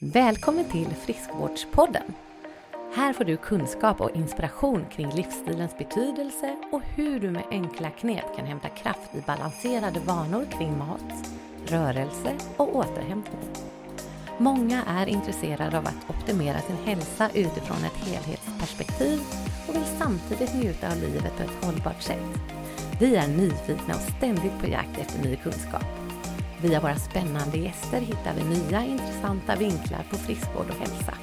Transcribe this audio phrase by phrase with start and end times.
[0.00, 2.14] Välkommen till Friskvårdspodden!
[2.94, 8.36] Här får du kunskap och inspiration kring livsstilens betydelse och hur du med enkla knep
[8.36, 11.30] kan hämta kraft i balanserade vanor kring mat,
[11.66, 13.40] rörelse och återhämtning.
[14.38, 19.20] Många är intresserade av att optimera sin hälsa utifrån ett helhetsperspektiv
[19.68, 22.40] och vill samtidigt njuta av livet på ett hållbart sätt.
[23.00, 26.07] Vi är nyfikna och ständigt på jakt efter ny kunskap.
[26.62, 31.14] Via våra spännande gäster hittar vi nya intressanta vinklar på friskvård och hälsa.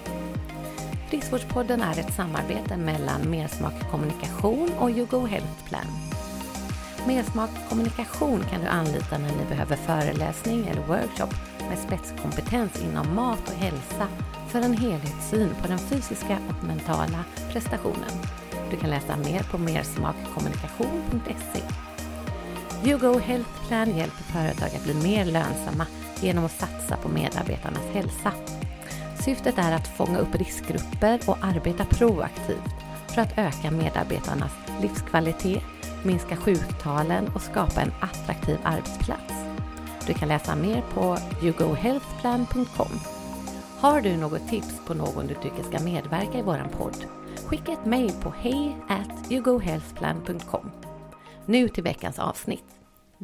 [1.09, 5.85] Friskvårdspodden är ett samarbete mellan Mersmak Kommunikation och YouGo Health Plan.
[7.07, 11.29] Mersmak Kommunikation kan du anlita när ni behöver föreläsning eller workshop
[11.69, 14.07] med spetskompetens inom mat och hälsa
[14.49, 18.11] för en helhetssyn på den fysiska och mentala prestationen.
[18.71, 21.61] Du kan läsa mer på mersmakkommunikation.se.
[22.85, 25.87] YouGo Health Plan hjälper företag att bli mer lönsamma
[26.21, 28.33] genom att satsa på medarbetarnas hälsa.
[29.23, 32.75] Syftet är att fånga upp riskgrupper och arbeta proaktivt
[33.07, 35.63] för att öka medarbetarnas livskvalitet,
[36.03, 39.33] minska sjuktalen och skapa en attraktiv arbetsplats.
[40.07, 42.99] Du kan läsa mer på yougohealthplan.com.
[43.79, 47.05] Har du något tips på någon du tycker ska medverka i våran podd?
[47.45, 48.75] Skicka ett mejl på hej
[51.45, 52.74] Nu till veckans avsnitt.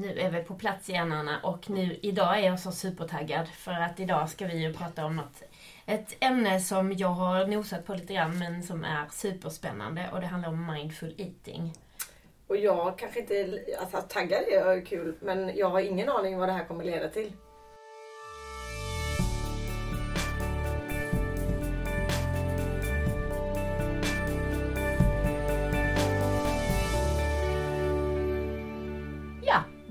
[0.02, 3.72] Nu är vi på plats igen Anna och nu, idag är jag så supertaggad för
[3.72, 5.44] att idag ska vi ju prata om något,
[5.86, 10.28] ett ämne som jag har nosat på lite grann men som är superspännande och det
[10.28, 11.74] handlar om mindful eating.
[12.48, 16.54] Och jag kanske inte, alltså taggad är kul men jag har ingen aning vad det
[16.54, 17.32] här kommer leda till.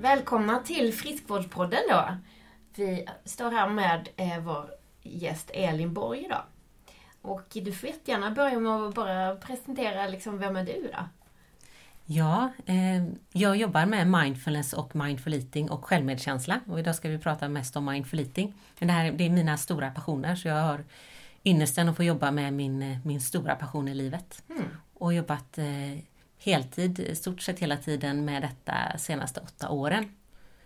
[0.00, 2.16] Välkomna till Friskvårdspodden då.
[2.74, 4.70] Vi står här med eh, vår
[5.02, 6.42] gäst Elin Borg idag.
[7.22, 11.08] Och du får jättegärna börja med att bara presentera liksom, vem är du då?
[12.04, 17.18] Ja, eh, jag jobbar med mindfulness och mindful eating och självmedkänsla och idag ska vi
[17.18, 18.54] prata mest om mindful eating.
[18.78, 20.84] Men det här det är mina stora passioner så jag har
[21.44, 24.42] ynnesten att få jobba med min, eh, min stora passion i livet.
[24.50, 24.64] Mm.
[24.94, 25.98] Och jobbat eh,
[26.44, 30.04] heltid, i stort sett hela tiden med detta senaste åtta åren.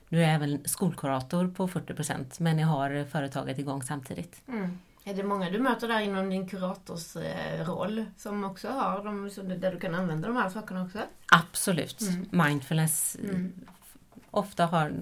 [0.08, 4.42] Nu är jag även skolkurator på 40% men jag har företaget igång samtidigt.
[4.48, 4.78] Mm.
[5.04, 9.28] Är det många du möter där inom din kuratorsroll som också har de,
[9.60, 10.98] där du kan använda de här sakerna också?
[11.32, 12.00] Absolut.
[12.00, 12.26] Mm.
[12.48, 13.52] Mindfulness Mm.
[14.30, 14.92] ofta har,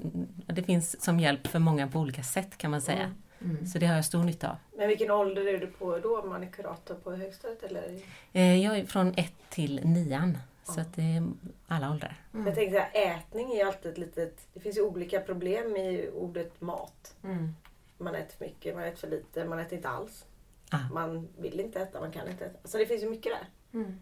[0.47, 3.11] det finns som hjälp för många på olika sätt kan man säga.
[3.41, 3.67] Mm.
[3.67, 4.57] Så det har jag stor nytta av.
[4.79, 6.21] Men vilken ålder är du på då?
[6.21, 7.99] Om man är kurator på högstadiet eller?
[8.33, 10.39] Eh, Jag är från ett till nian.
[10.65, 11.23] Så att det är
[11.69, 12.17] alla åldrar.
[12.35, 12.47] Mm.
[12.47, 14.47] Jag tänker så här, ätning är ju alltid ett litet...
[14.55, 17.15] Det finns ju olika problem i ordet mat.
[17.25, 17.55] Mm.
[17.99, 20.25] Man äter för mycket, man äter för lite, man äter inte alls.
[20.71, 20.79] Ah.
[20.93, 22.69] Man vill inte äta, man kan inte äta.
[22.69, 23.79] Så det finns ju mycket där.
[23.81, 23.99] Mm.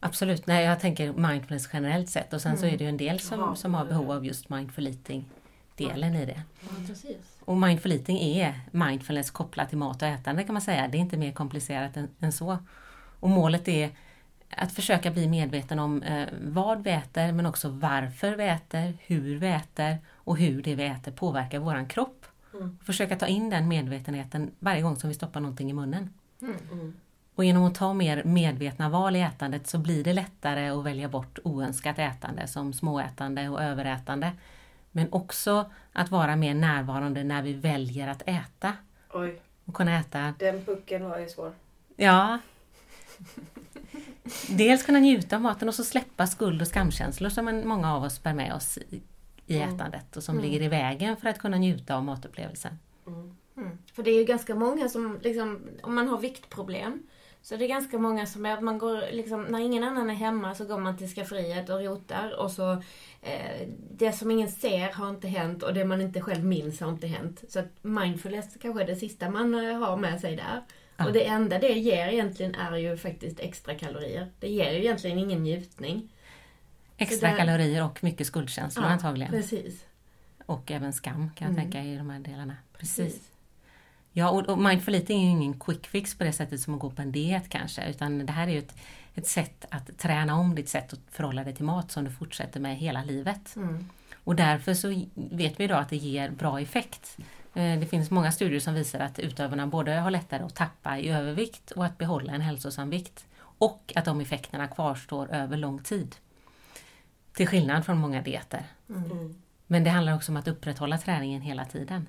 [0.00, 2.74] Absolut, nej jag tänker mindfulness generellt sett och sen så Mm.
[2.74, 3.54] är det ju en del som, Jaha.
[3.56, 5.24] som har behov av just mindful eating
[5.76, 6.42] delen i det.
[6.60, 7.16] Ja, precis.
[7.44, 10.88] Och mindful eating är mindfulness kopplat till mat och ätande kan man säga.
[10.88, 12.58] Det är inte mer komplicerat än, än så.
[13.20, 13.90] Och målet är
[14.56, 19.38] att försöka bli medveten om eh, vad vi äter men också varför vi äter, hur
[19.38, 22.26] vi äter och hur det vi äter påverkar våran kropp.
[22.54, 22.78] Mm.
[22.84, 26.10] Försöka ta in den medvetenheten varje gång som vi stoppar någonting i munnen.
[26.42, 26.56] Mm.
[26.72, 26.94] Mm.
[27.34, 31.08] Och genom att ta mer medvetna val i ätandet så blir det lättare att välja
[31.08, 34.32] bort oönskat ätande som småätande och överätande.
[34.90, 38.72] Men också att vara mer närvarande när vi väljer att äta.
[39.12, 41.52] Oj, Och kunna äta, den pucken var ju svår.
[41.96, 42.38] ja...
[44.48, 48.04] Dels kunna njuta av maten och så släppa skuld och skamkänslor som en, många av
[48.04, 49.02] oss bär med oss i,
[49.46, 49.74] i Mm.
[49.74, 50.50] ätandet och som Mm.
[50.50, 52.78] ligger i vägen för att kunna njuta av matupplevelsen.
[53.06, 53.36] Mm.
[53.56, 53.78] Mm.
[53.92, 57.02] För det är ju ganska många som, liksom, om man har viktproblem,
[57.42, 60.14] så det är ganska många som är att man går, liksom, när ingen annan är
[60.14, 62.72] hemma så går man till skafferiet och rotar och så
[63.22, 66.88] eh, det som ingen ser har inte hänt och det man inte själv minns har
[66.88, 67.42] inte hänt.
[67.48, 70.62] Så att mindfulness kanske är det sista man eh, har med sig där.
[71.02, 71.06] Ja.
[71.08, 74.30] Och det enda det ger egentligen är ju faktiskt extra kalorier.
[74.40, 76.08] Det ger ju egentligen ingen njutning.
[76.96, 79.30] Extra där- kalorier och mycket skuldkänslor antagligen.
[79.32, 79.84] Precis.
[80.46, 81.70] Och även skam kan jag Mm.
[81.70, 82.56] tänka i de här delarna.
[82.78, 83.20] Precis.
[84.12, 86.80] Ja, och, och mindful eating är ju ingen quick fix på det sättet som att
[86.80, 88.74] gå på en diet kanske, utan det här är ju ett,
[89.14, 92.60] ett sätt att träna om ditt sätt att förhålla dig till mat som du fortsätter
[92.60, 93.56] med hela livet.
[93.56, 93.88] Mm.
[94.24, 97.16] Och därför så vet vi idag att det ger bra effekt.
[97.54, 101.08] Eh, Det finns många studier som visar att utövarna både har lättare att tappa i
[101.08, 103.26] övervikt och att behålla en hälsosam vikt.
[103.58, 106.16] Och att de effekterna kvarstår över lång tid.
[107.32, 108.64] Till skillnad från många dieter.
[108.88, 109.10] Mm.
[109.10, 109.42] Mm.
[109.66, 112.08] Men det handlar också om att upprätthålla träningen hela tiden.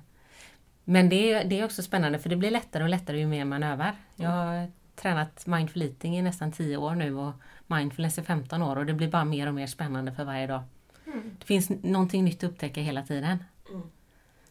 [0.84, 3.44] Men det är, det är också spännande för det blir lättare och lättare ju mer
[3.44, 3.96] man övar.
[4.16, 7.32] Jag har tränat mindful eating i nästan 10 år nu och
[7.66, 10.62] mindfulness i 15 år och det blir bara mer och mer spännande för varje dag.
[11.06, 11.36] Mm.
[11.38, 13.44] Det finns någonting nytt att upptäcka hela tiden.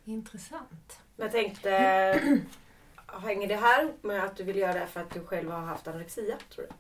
[0.06, 1.00] Intressant.
[1.16, 1.70] Men jag tänkte,
[3.24, 5.60] hänger det här ihop med att du vill göra det för att du själv har
[5.62, 6.36] haft anorexia?
[6.56, 6.74] Tror du?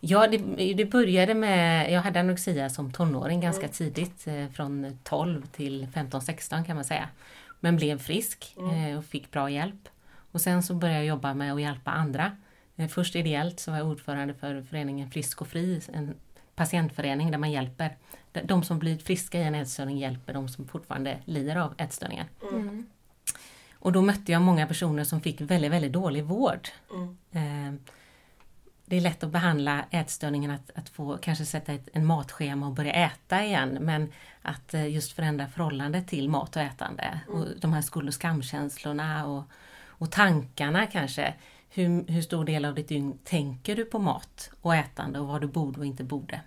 [0.00, 0.38] Ja, det,
[0.74, 6.64] det började med, jag hade anorexia som tonåring ganska tidigt, eh, från 12 till 15-16
[6.64, 7.08] kan man säga.
[7.60, 9.88] Men blev frisk eh, och fick bra hjälp.
[10.32, 12.36] Och sen så började jag jobba med att hjälpa andra.
[12.76, 16.14] Eh, Först ideellt så var jag ordförande för föreningen Frisk och Fri, en
[16.54, 17.96] patientförening där man hjälper
[18.44, 22.26] de- som blivit friska i en ätstörning hjälper de som fortfarande lider av ätstörningen.
[22.52, 22.86] Mm.
[23.74, 26.68] Och då mötte jag många personer som fick väldigt, väldigt dålig vård.
[26.94, 27.16] Mm.
[27.32, 27.80] Eh,
[28.84, 32.72] Det är lätt att behandla ätstörningen, att, att få kanske sätta ett en matschema och
[32.72, 34.12] börja äta igen, men
[34.42, 37.20] att eh, just förändra förhållandet till mat och ätande.
[37.28, 39.44] Och de här skuld och skamkänslorna och,
[39.86, 41.34] och tankarna kanske.
[41.74, 45.40] Hur, hur stor del av ditt dygn tänker du på mat och ätande och vad
[45.40, 46.40] du borde och inte borde?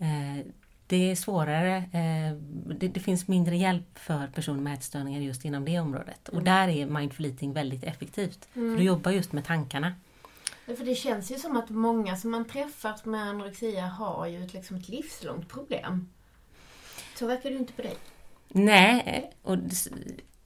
[0.00, 0.46] Eh,
[0.86, 2.36] Det är svårare, eh,
[2.76, 6.28] det, det finns mindre hjälp för personer med ätstörningar just inom det området.
[6.28, 8.48] Och där är mindful eating väldigt effektivt.
[8.52, 9.94] För du jobbar just med tankarna.
[10.66, 14.54] För det känns ju som att många som man träffar med anorexia har ju ett,
[14.54, 16.08] liksom ett livslångt problem.
[17.18, 17.96] Så verkar det inte på dig.
[18.48, 19.58] Nej, och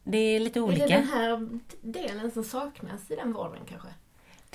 [0.04, 0.86] det, är lite Är det olika.
[0.86, 1.48] den här
[1.82, 3.88] delen som saknas i den vården kanske?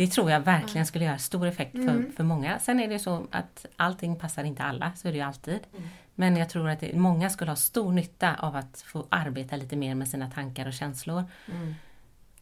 [0.02, 2.14] Det tror jag verkligen skulle göra stor effekt för, Mm.
[2.14, 2.60] för många.
[2.60, 5.60] Sen är det så att allting passar inte alla, så är det ju alltid.
[5.78, 5.90] Mm.
[6.16, 9.76] Men jag tror att det, många skulle ha stor nytta av att få arbeta lite
[9.76, 11.24] mer med sina tankar och känslor.
[11.52, 11.76] Mm.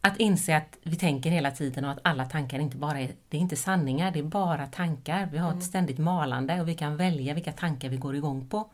[0.00, 3.36] Att inse att vi tänker hela tiden och att alla tankar inte bara är, det
[3.36, 5.28] är inte sanningar, det är bara tankar.
[5.32, 8.70] Vi har ett ständigt malande och vi kan välja vilka tankar vi går igång på.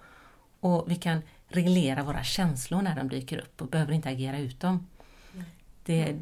[0.60, 4.60] Och vi kan reglera våra känslor när de dyker upp och behöver inte agera ut
[4.60, 4.86] dem.
[5.84, 6.18] Det är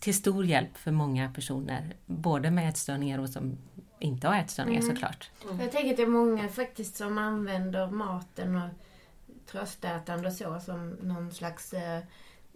[0.00, 3.58] till stor hjälp för många personer, både med ätstörningar och som
[3.98, 4.96] inte har ätstörningar Mm.
[4.96, 5.30] såklart.
[5.60, 8.68] Jag tänker att det är många faktiskt som använder maten och
[9.50, 12.02] tröstätande och så som någon slags, eh,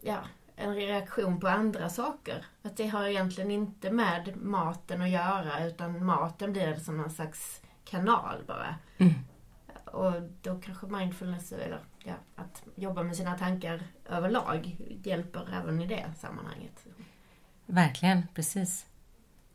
[0.01, 0.19] ja,
[0.57, 2.45] en reaktion på andra saker.
[2.63, 7.61] Att det har egentligen inte med maten att göra utan maten blir som någon slags
[7.85, 8.75] kanal bara.
[8.99, 9.13] Mm.
[9.85, 15.87] Och då kanske mindfulness, eller ja, att jobba med sina tankar överlag hjälper även i
[15.87, 16.87] det sammanhanget.
[17.73, 18.87] Verkligen, precis.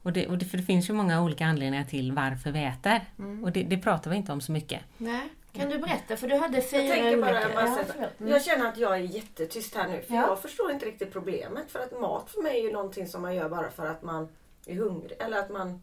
[0.03, 3.01] Och det, och det, för det finns ju många olika anledningar till varför vi äter.
[3.19, 3.43] Mm.
[3.43, 4.81] Och det, det pratar vi inte om så mycket.
[4.97, 6.17] Nej, kan du berätta?
[6.17, 7.53] För du hade fyra Jag tänker bara, olika...
[7.55, 7.65] bara
[7.99, 8.07] Ja.
[8.19, 8.31] Mm.
[8.31, 10.01] jag känner att jag är jättetyst här nu.
[10.01, 10.27] För Ja.
[10.27, 11.71] jag förstår inte riktigt problemet.
[11.71, 14.27] För att mat för mig är ju någonting som man gör bara för att man
[14.65, 15.17] är hungrig.
[15.19, 15.81] Eller att man...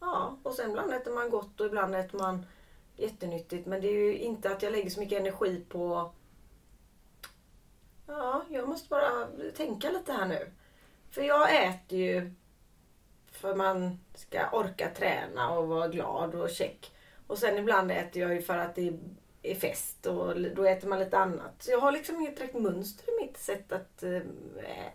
[0.00, 2.46] Ja, och sen ibland äter man gott och ibland äter man
[2.96, 3.66] jättenyttigt.
[3.66, 6.12] Men det är ju inte att jag lägger så mycket energi på...
[8.06, 9.26] Ja, jag måste bara
[9.56, 10.52] tänka lite här nu.
[11.14, 12.32] För jag äter ju
[13.32, 16.92] för man ska orka träna och vara glad och check.
[17.26, 18.92] Och sen ibland äter jag ju för att det
[19.42, 21.54] är fest och då äter man lite annat.
[21.58, 24.16] Så jag har liksom inget direkt mönster i mitt sätt att eh,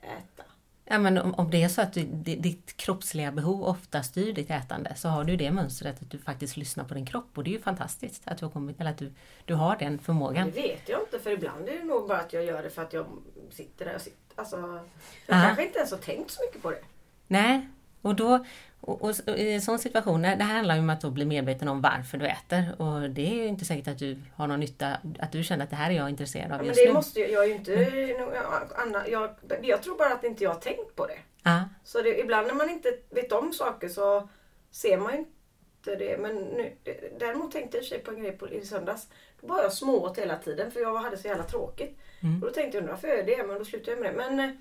[0.02, 0.44] äta.
[0.90, 4.34] Ja, men om, om det är så att du, di- ditt kroppsliga behov ofta styr
[4.34, 7.44] ditt ätande så har du det mönstret att du faktiskt lyssnar på din kropp och
[7.44, 9.14] det är ju fantastiskt att du har, kommit, eller att du,
[9.46, 10.52] du har den Men förmågan.
[10.56, 12.82] det vet jag inte för ibland är det nog bara att jag gör det för
[12.82, 13.06] att jag
[13.52, 14.27] sitter där och sitter.
[14.38, 15.42] Alltså, jag Ja.
[15.46, 16.82] kanske inte ens har tänkt så mycket på det.
[17.28, 17.68] Nej,
[18.02, 18.46] och då
[18.82, 21.26] och, och, och i en sån situation, det här handlar ju om att då bli
[21.26, 24.60] medveten om varför du äter och det är ju inte säkert att du har någon
[24.60, 26.88] nytta, att du känner att det här är jag intresserad Ja, av men just det
[26.88, 26.94] nu.
[26.94, 27.76] måste jag, jag är ju inte
[28.20, 28.34] någon
[28.76, 29.30] annan, jag,
[29.62, 31.18] jag tror bara att inte jag har tänkt på det.
[31.44, 34.30] Ja, Så det, ibland när man inte vet om saker så
[34.72, 36.18] ser man inte det.
[36.18, 36.74] Men nu,
[37.20, 39.08] däremot tänkte jag i på en grej på, i söndags.
[39.42, 41.98] Då var jag smååt hela tiden för jag hade så jävla tråkigt.
[42.24, 42.36] Mm.
[42.44, 43.44] Och då tänkte jag undra varför jag gör det?
[43.48, 44.18] Men då slutade jag med det.
[44.18, 44.56] Men eh,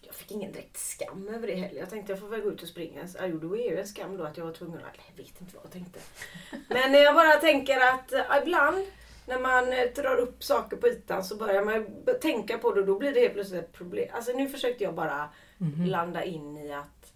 [0.00, 1.80] jag fick ingen direkt skam över det heller.
[1.80, 3.08] Jag tänkte jag får väl gå ut och springa.
[3.08, 4.98] Så, ja, jo, då är ju en skam då att jag var tvungen att...
[5.16, 5.98] Jag vet inte vad jag tänkte.
[6.68, 8.84] Men jag bara tänker att eh, ibland
[9.26, 11.86] när man eh, drar upp saker på ytan så börjar man
[12.20, 14.08] tänka på det och då blir det helt plötsligt ett problem.
[14.12, 15.84] Alltså nu försökte jag bara Mhm.
[15.86, 17.12] landa in i att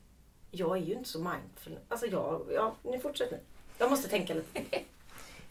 [0.51, 1.79] jag är ju inte så mindful.
[1.89, 3.39] Alltså jag, ja, ni fortsätter.
[3.79, 4.61] Jag måste tänka lite.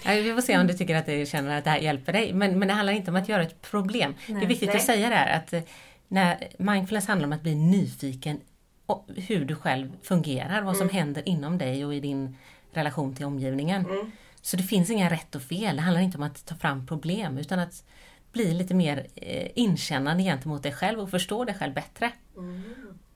[0.06, 2.34] Vi får se om du tycker att du känner att det här hjälper dig.
[2.34, 4.16] Men, men det handlar inte om att göra ett problem.
[4.28, 4.78] Det är viktigt Nej.
[4.78, 5.62] att säga det här att eh,
[6.08, 8.40] när mindfulness handlar om att bli nyfiken
[8.86, 12.38] och hur du själv fungerar, vad som händer inom dig och i din
[12.72, 13.86] relation till omgivningen.
[13.86, 14.12] Mm.
[14.42, 15.76] Så det finns inga rätt och fel.
[15.76, 17.84] Det handlar inte om att ta fram problem utan att
[18.32, 22.12] bli lite mer eh, inkännande gentemot dig själv och förstå dig själv bättre.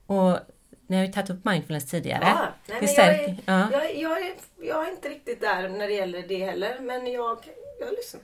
[0.06, 0.38] Och
[0.86, 2.24] ni har ju tagit upp mindfulness tidigare.
[2.24, 3.68] Ja, nej, men jag, är, ja.
[3.72, 6.80] jag, jag, är, jag är inte riktigt där när det gäller det heller.
[6.80, 7.38] Men jag,
[7.80, 8.22] jag lyssnar.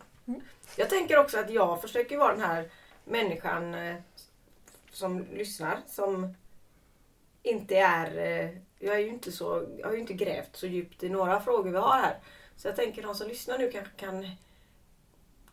[0.76, 2.70] Jag tänker också att jag försöker vara den här
[3.04, 3.96] människan eh,
[4.92, 6.34] som lyssnar som
[7.42, 8.16] inte är...
[8.18, 9.66] eh, Jag är ju inte så...
[9.78, 12.16] Jag har ju inte grävt så djupt i några frågor vi har här.
[12.56, 14.30] Så jag tänker de som lyssnar nu kanske kan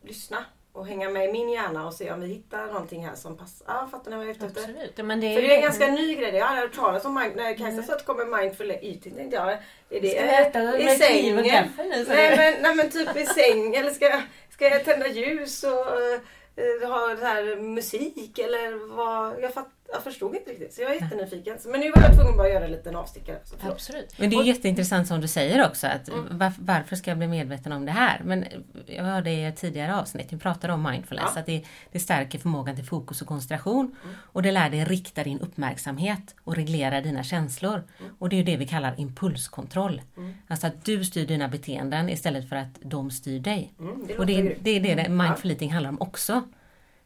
[0.02, 3.38] lyssna och hänga med i min hjärna och se om vi hittar någonting här som
[3.38, 3.66] passar.
[3.68, 4.62] Ja, fattar ni vad jag är ute efter?
[4.62, 4.94] Absolut.
[4.96, 6.36] Ja, Men det är För det är en ganska ny grej.
[6.36, 9.16] Jag har aldrig hört talas om mind, när Kajsa sa att det kommer mindful eating
[9.16, 9.52] tänkte jag.
[9.90, 11.44] Är det Ska vi äta i med och sängen?
[11.44, 12.06] gaffel nu?
[12.08, 15.72] Nej men, nej men typ i säng eller ska, jag- ska jag tända ljus och
[15.72, 19.40] uh, ha här musik eller vad?
[19.42, 21.58] Jag, fatt, jag förstod inte riktigt så jag är jättenyfiken.
[21.66, 23.40] Men nu var jag tvungen att göra en liten avstickare.
[23.62, 24.20] Absolut.
[24.20, 26.38] Men det är jätteintressant som du säger också, att Mm.
[26.38, 28.22] var, varför ska jag bli medveten om det här?
[28.24, 28.46] Men
[28.86, 31.40] jag hörde i ett tidigare avsnitt, vi pratade om mindfulness, Ja.
[31.40, 34.16] att det, det stärker förmågan till fokus och koncentration Mm.
[34.22, 37.84] och det lär dig rikta din uppmärksamhet och reglera dina känslor.
[38.20, 40.02] Och det är ju det vi kallar impulskontroll.
[40.18, 40.34] Mm.
[40.48, 43.74] Alltså att du styr dina beteenden istället för att de styr dig.
[43.80, 45.18] Mm, det Och det, det är det det Mm.
[45.18, 46.44] mindful eating handlar om också.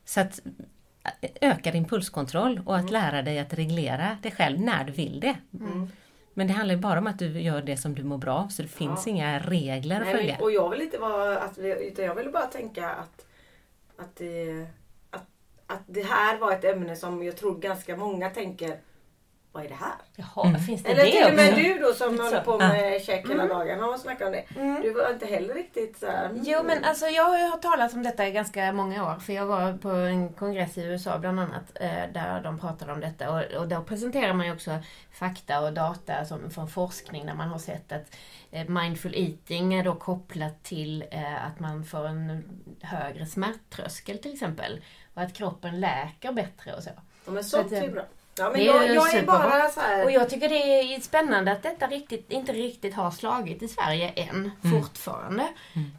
[0.06, 0.40] Så att
[1.42, 5.38] ökad impulskontroll och att lära dig att reglera dig själv när du vill det.
[5.60, 5.88] Mm.
[6.34, 8.48] Men det handlar ju bara om att du gör det som du mår bra av,
[8.48, 9.12] så det finns Ja.
[9.12, 10.34] inga regler att Nej, följa.
[10.34, 11.40] men, och jag vill inte vara...
[11.40, 13.26] Att, utan jag ville bara tänka att,
[13.98, 14.66] att, det,
[15.10, 15.26] att,
[15.68, 18.80] att det här var ett ämne som jag tror ganska många tänker
[19.52, 19.92] vad är det här?
[20.16, 20.62] Jaha, Mm.
[20.62, 22.52] finns det Eller det till och med du då som håller så.
[22.52, 23.58] på med käk hela Mm.
[23.58, 24.46] dagarna och snackar om det.
[24.56, 24.82] Mm.
[24.82, 26.42] Du var inte heller riktigt så här, mm.
[26.46, 29.20] Jo men alltså jag har talas om detta i ganska många år.
[29.20, 31.64] För jag var på en kongress i USA bland annat.
[31.82, 33.32] eh, Där de pratade om detta.
[33.32, 34.78] Och, och då presenterar man ju också
[35.12, 37.26] fakta och data som, från forskning.
[37.26, 38.16] Där man har sett att
[38.52, 42.44] eh, mindful eating är då kopplat till eh, att man får en
[42.82, 44.82] högre smärttröskel till exempel.
[45.14, 46.90] Och att kroppen läker bättre och så.
[47.26, 48.04] Ja, men Så sånt att, är bra.
[48.40, 50.06] Ja, men jag, jag är bara så här...
[50.06, 54.10] Och jag tycker det är spännande att detta riktigt, inte riktigt har slagit i Sverige
[54.10, 55.48] än, fortfarande.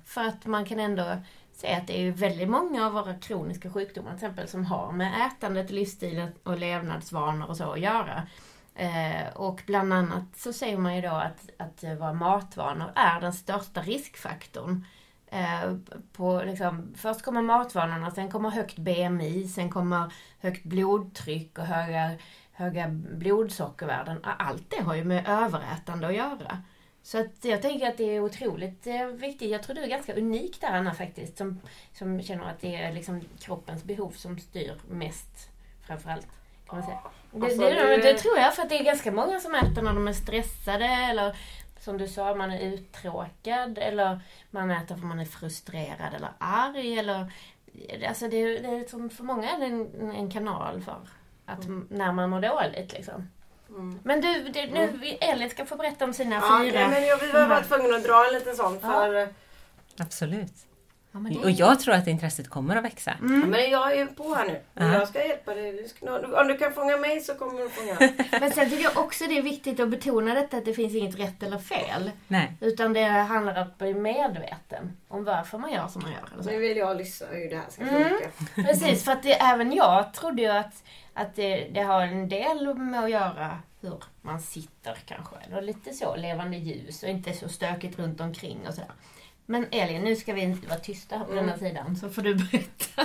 [0.06, 1.16] För att man kan ändå
[1.52, 5.26] se att det är väldigt många av våra kroniska sjukdomar till exempel som har med
[5.26, 8.26] ätandet, livsstilen och levnadsvanor och så att göra.
[8.74, 13.32] Eh, och bland annat så säger man ju då att, att våra matvanor är den
[13.32, 14.84] största riskfaktorn.
[15.32, 15.74] Eh,
[16.12, 22.10] på, liksom, först kommer matvanorna, sen kommer högt BMI, sen kommer högt blodtryck och höga,
[22.52, 24.20] höga blodsockervärden.
[24.22, 26.62] Allt det har ju med överätande att göra.
[27.02, 29.50] Så att jag tänker att det är otroligt eh, viktigt.
[29.50, 31.38] Jag tror du är ganska unik där Anna faktiskt.
[31.38, 31.60] Som,
[31.92, 35.50] som känner att det är liksom kroppens behov som styr mest
[35.86, 36.26] framförallt.
[36.68, 36.98] Kan man säga.
[37.32, 39.82] Det, Alltså, det, det- det tror jag för att det är ganska många som äter
[39.82, 41.36] när de är stressade eller
[41.80, 44.20] som du sa, man är uttråkad eller
[44.50, 47.32] man äter för man är frustrerad eller arg eller
[48.08, 50.96] Alltså det, är- det är som för många är det en, en kanal för
[51.46, 53.28] att när man mår dåligt liksom.
[53.68, 53.98] Mm.
[54.02, 56.80] Men du, det, nu, Elin ska få berätta om sina Ja, fyra...
[56.80, 58.88] nej, men jag, vi var bara tvungna att dra en liten sån Ja.
[58.90, 59.28] för...
[59.98, 60.52] Absolut.
[61.12, 63.10] Ja, det- Och jag tror att intresset kommer att växa.
[63.20, 64.60] Ja, men jag är på här nu.
[64.74, 64.92] Ja.
[64.92, 65.72] Jag ska hjälpa dig.
[65.72, 68.28] Du ska- Om du kan fånga mig så kommer du fånga mig.
[68.40, 71.18] Men sen tycker jag också det är viktigt att betona detta att det finns inget
[71.18, 72.10] rätt eller fel.
[72.28, 72.52] Nej.
[72.60, 76.28] Utan det handlar om att bli medveten om varför man gör som man gör.
[76.32, 76.50] Eller så.
[76.50, 78.08] Nu vill jag lyssna hur det här ska Mm.
[78.08, 78.30] funka.
[78.68, 82.74] Precis, för att det, även jag trodde ju att, att det, det har en del
[82.74, 85.36] med att göra hur man sitter kanske.
[85.48, 88.90] Eller lite så, levande ljus och inte så stökigt runt omkring och sådär.
[89.50, 91.46] Men Elin, nu ska vi inte vara tysta här på Mm.
[91.46, 93.02] denna sidan, så får du berätta.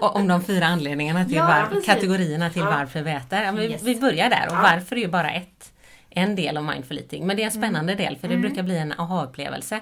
[0.00, 1.86] Om de fyra anledningarna till Ja, var, precis.
[1.86, 2.70] kategorierna till Ja.
[2.70, 3.42] varför vi äter.
[3.42, 3.82] Ja, vi, Yes.
[3.82, 4.60] vi börjar där och Ja.
[4.62, 5.72] varför är ju bara ett,
[6.10, 7.26] en del av mindful eating.
[7.26, 8.42] Men det är en spännande del för det Mm.
[8.48, 9.80] brukar bli en aha-upplevelse.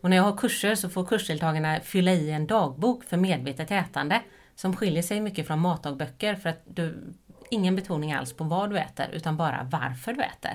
[0.00, 4.20] Och när jag har kurser så får kursdeltagarna fylla i en dagbok för medvetet ätande
[4.54, 7.14] som skiljer sig mycket från matdagböcker för att du
[7.50, 10.54] ingen betoning alls på vad du äter utan bara varför du äter.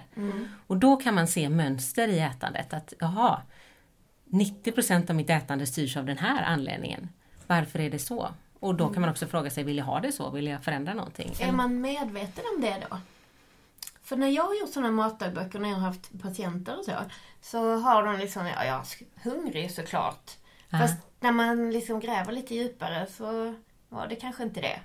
[0.67, 2.74] Och då kan man se mönster i ätandet.
[2.74, 3.41] Att jaha,
[4.33, 7.09] 90% av mitt ätande styrs av den här anledningen.
[7.47, 8.29] Varför är det så?
[8.59, 10.29] Och då kan man också fråga sig, vill jag ha det så?
[10.29, 11.33] Vill jag förändra någonting?
[11.39, 12.97] Är man medveten om det då?
[14.03, 16.91] För när jag har gjort sådana matdagböcker, när jag har haft patienter och så,
[17.41, 18.85] så har de liksom, ja, jag är
[19.29, 20.31] hungrig såklart.
[20.69, 20.79] Ja.
[20.79, 23.55] Fast när man liksom gräver lite djupare så
[23.89, 24.79] var det kanske inte det.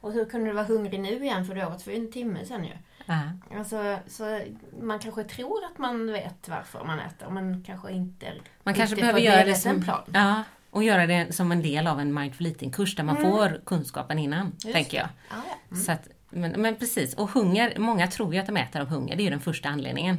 [0.00, 1.46] Och hur kunde du vara hungrig nu igen?
[1.46, 2.72] För du åt för en timme sedan ju.
[3.06, 3.20] Ja.
[3.58, 4.40] Alltså, så
[4.80, 8.32] man kanske tror att man vet varför man äter, men kanske inte
[8.62, 10.02] Man kanske behöver göra det som, plan.
[10.12, 14.18] ja, och göra det som en del av en mindful eating-kurs där man får kunskapen
[14.18, 15.08] innan, tänker jag.
[15.30, 15.56] Ja, ja.
[15.70, 15.84] Mm.
[15.84, 19.16] Så att, men, men precis, och hunger, många tror ju att de äter av hunger,
[19.16, 20.14] det är ju den första anledningen.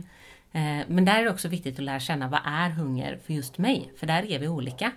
[0.52, 3.58] Eh, men där är det också viktigt att lära känna vad är hunger för just
[3.58, 3.92] mig?
[3.98, 4.92] För där är vi olika.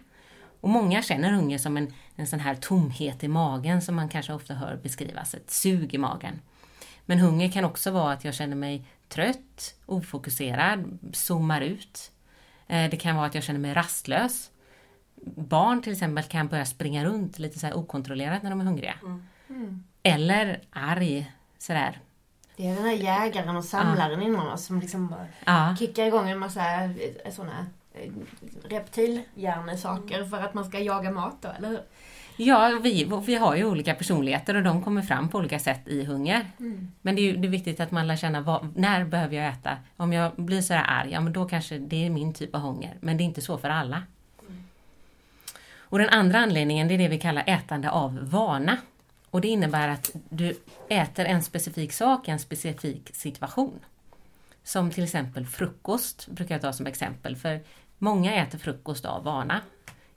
[0.60, 4.32] Och många känner hunger som en, en sån här tomhet i magen som man kanske
[4.32, 6.40] ofta hör beskrivas, ett sug i magen.
[7.08, 12.10] Men hunger kan också vara att jag känner mig trött, ofokuserad, zoomar ut.
[12.66, 14.50] Eh, Det kan vara att jag känner mig rastlös.
[15.36, 18.94] Barn till exempel kan börja springa runt lite så okontrollerat när de är hungriga.
[19.48, 19.84] Mm.
[20.02, 22.00] Eller arg, sådär.
[22.56, 26.30] Det är den här jägaren och samlaren inom oss som liksom bara Ja, kickar igång
[26.30, 27.66] en massa eh, sådana
[28.64, 31.82] reptilhjärnesaker för att man ska jaga mat då, eller hur?
[32.38, 36.04] Ja vi, vi har ju olika personligheter och de kommer fram på olika sätt i
[36.04, 36.46] hunger.
[37.02, 39.46] Men det är ju det är viktigt att man lär känna vad, när behöver jag
[39.46, 39.76] äta?
[39.96, 42.96] Om jag blir sådär arg, ja men då kanske det är min typ av hunger.
[43.00, 44.02] Men det är inte så för alla.
[45.90, 48.76] Och den andra anledningen det är det vi kallar ätande av vana.
[49.30, 50.54] Och det innebär att du
[50.88, 53.80] äter en specifik sak i en specifik situation.
[54.64, 57.36] Som till exempel frukost brukar jag ta som exempel.
[57.36, 57.60] För
[57.98, 59.60] många äter frukost av vana.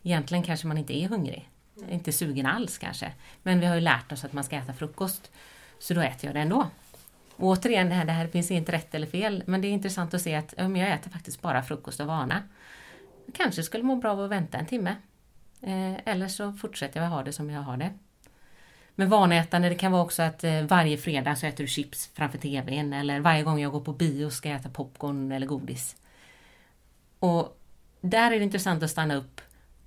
[0.03, 1.49] Egentligen kanske man inte är hungrig.
[1.81, 1.93] Mm.
[1.93, 3.11] Inte sugen alls kanske.
[3.43, 5.31] Men vi har ju lärt oss att man ska äta frukost.
[5.79, 6.67] Så då äter jag det ändå.
[7.35, 9.43] Och återigen, det här, det här finns inte rätt eller fel.
[9.45, 12.43] Men det är intressant att se att ja, jag äter faktiskt bara frukost av vana.
[13.25, 14.95] Jag kanske skulle må bra av att vänta en timme.
[15.61, 17.93] Eh, eller så fortsätter jag ha det som jag har det.
[18.95, 22.37] Men vanätande det kan vara också att eh, varje fredag så äter du chips framför
[22.37, 25.95] TVn eller varje gång jag går på bio ska jag äta popcorn eller godis.
[27.19, 27.57] Och
[28.01, 29.41] där är det intressant att stanna upp.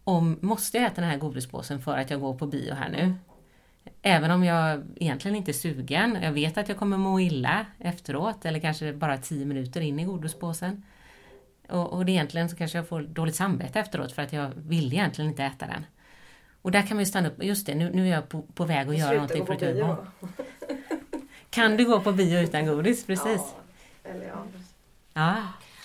[0.05, 3.15] Om, måste jag äta den här godispåsen för att jag går på bio här nu?
[4.03, 6.19] Även om jag egentligen inte är sugen.
[6.23, 10.05] Jag vet att jag kommer må illa efteråt eller kanske bara 10 minuter in i
[10.05, 10.83] godispåsen.
[11.69, 14.93] Och, och det egentligen så kanske jag får dåligt samvete efteråt för att jag vill
[14.93, 15.87] egentligen inte äta den.
[16.63, 17.45] Och där kan man ju stanna upp.
[17.45, 19.61] Just det, nu, nu är jag på, på väg att göra någonting gå för att
[19.61, 19.97] bio.
[21.51, 23.07] Kan du gå på bio utan godis?
[23.07, 23.41] Precis.
[24.05, 24.45] Ja, eller ja.
[25.15, 25.35] Ja.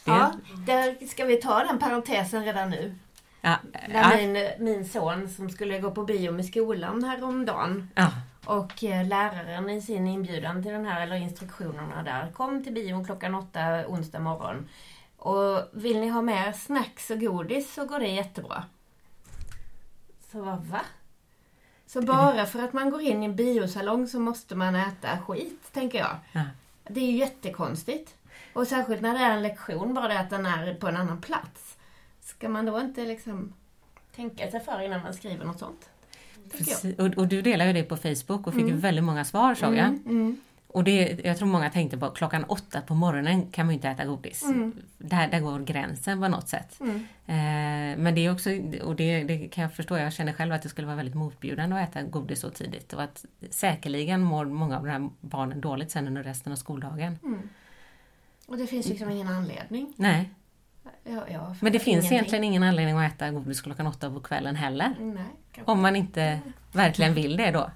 [0.05, 0.33] det- Ja,
[0.65, 2.95] där ska vi ta den parentesen redan nu.
[3.41, 3.57] Ja,
[3.89, 8.11] ja, min, min son som skulle gå på bio med skolan häromdagen ja.
[8.45, 13.05] och eh, läraren i sin inbjudan till den här, eller instruktionerna där, kom till bion
[13.05, 14.69] klockan åtta onsdag morgon.
[15.17, 18.63] Och vill ni ha mer snacks och godis så går det jättebra.
[20.31, 20.81] Så vad, va?
[21.87, 25.73] Så bara för att man går in i en biosalong så måste man äta skit,
[25.73, 26.15] tänker jag.
[26.31, 26.41] Ja.
[26.87, 28.15] Det är ju jättekonstigt.
[28.53, 31.21] Och särskilt när det är en lektion, bara det att den är på en annan
[31.21, 31.68] plats.
[32.39, 33.53] Ska man då inte liksom
[34.15, 35.89] tänka sig för innan man skriver något sånt?
[36.51, 36.99] Precis.
[36.99, 39.75] Och, och du delar ju det på Facebook och fick ju väldigt många svar såg
[39.75, 39.85] jag.
[39.85, 40.37] Mm, mm.
[40.67, 43.89] Och det, jag tror många tänkte på klockan åtta på morgonen kan man ju inte
[43.89, 44.43] äta godis.
[44.97, 46.79] Där, där går gränsen på något sätt.
[46.79, 46.95] Mm.
[47.25, 48.49] Eh, men det är också,
[48.83, 51.75] och det, det kan jag förstå, jag känner själv att det skulle vara väldigt motbjudande
[51.75, 52.93] att äta godis så tidigt.
[52.93, 57.19] Och att säkerligen mår många av de här barnen dåligt sen under resten av skoldagen.
[58.45, 59.93] Och det finns liksom ingen anledning.
[59.95, 60.29] Nej,
[61.03, 62.13] Ja, ja, men det finns ingenting.
[62.17, 64.95] egentligen ingen anledning att äta godis klockan åtta på kvällen heller.
[64.99, 65.23] Nej.
[65.65, 66.39] Om man inte
[66.71, 67.71] verkligen vill det då.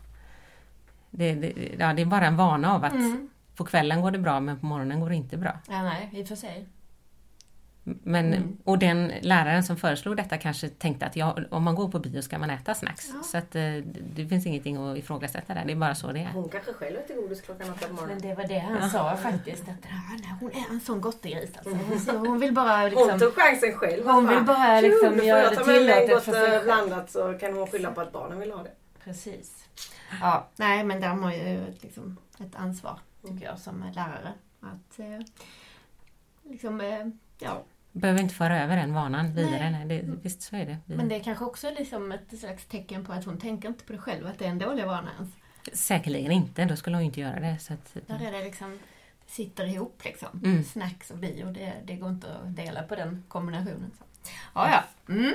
[1.09, 3.29] Det, det, ja, det är bara en vana av att Mm.
[3.55, 5.59] på kvällen går det bra men på morgonen går det inte bra.
[5.69, 6.65] Ja, nej, i och för sig.
[7.83, 8.57] Men, Mm.
[8.63, 12.21] Och den läraren som föreslog detta kanske tänkte att ja, om man går på bio
[12.21, 13.09] ska man äta snacks.
[13.13, 13.23] Ja.
[13.23, 13.61] Så att, eh,
[14.15, 16.27] det, finns ingenting att ifrågasätta där, det är bara så det är.
[16.31, 18.21] Hon kanske själv äter godis klockan åtta på Men morgonen.
[18.21, 19.63] det var det han sa faktiskt.
[19.63, 22.05] Att "Ah, nej, hon är en sån gottegris alltså.
[22.11, 23.09] Så Hon vill bara liksom...
[23.09, 24.05] Hon tog chansen själv.
[24.07, 27.33] Hon vill bara "Tjo, liksom göra jag det tillåtet för sig eh, själv." blandat så
[27.39, 28.71] kan hon skylla på att barnen vill ha det.
[29.03, 29.65] Precis.
[30.21, 34.33] Ja, nej men där har man ju ett, liksom, ett ansvar, tycker jag, som lärare.
[34.61, 35.19] Att eh,
[36.51, 37.05] liksom, eh,
[37.39, 37.63] ja.
[37.95, 39.69] Behöver inte föra över den vanan vidare.
[39.69, 39.85] Nej.
[39.85, 40.01] Nej.
[40.01, 40.77] det, visst så är det.
[40.85, 43.83] Vi- Men det är kanske också liksom ett slags tecken på att hon tänker inte
[43.83, 45.33] på det själv, att det är en dålig vana ens.
[45.73, 47.57] Säkerligen inte, då skulle hon ju inte göra det.
[47.59, 48.79] Så att, Där är det liksom,
[49.27, 50.41] sitter ihop liksom.
[50.43, 50.63] Mm.
[50.63, 53.91] Snacks och bio, det, det går inte att dela på den kombinationen.
[53.97, 54.03] Så.
[54.55, 55.13] Ja, ja.
[55.13, 55.33] Mm.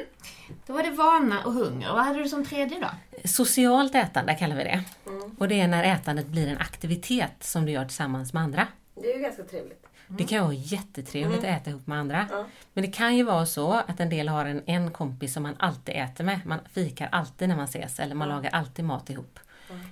[0.67, 1.93] Då var det vana och hunger.
[1.93, 2.89] Vad hade du som tredje då?
[3.29, 4.85] Socialt ätande kallar vi det.
[5.07, 5.37] Mm.
[5.39, 8.67] Och det är när ätandet blir en aktivitet som du gör tillsammans med andra.
[8.95, 9.87] Det är ju ganska trevligt.
[10.09, 11.55] Det kan vara jättetrevligt Mm.
[11.55, 12.27] att äta ihop med andra.
[12.31, 12.45] Ja.
[12.75, 15.55] Men det kan ju vara så att en del har en, en kompis som man
[15.59, 16.41] alltid äter med.
[16.47, 19.39] Man fikar alltid när man ses eller man lagar alltid mat ihop.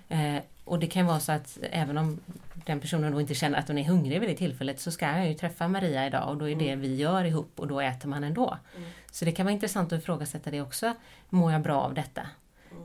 [0.08, 2.20] Eh, och det kan vara så att även om
[2.54, 5.28] den personen då inte känner att hon är hungrig vid det tillfället så ska jag
[5.28, 8.24] ju träffa Maria idag och då är det vi gör ihop och då äter man
[8.24, 8.58] ändå.
[8.76, 8.88] Mm.
[9.10, 10.94] Så det kan vara intressant att ifrågasätta det också.
[11.28, 12.22] Mår jag bra av detta?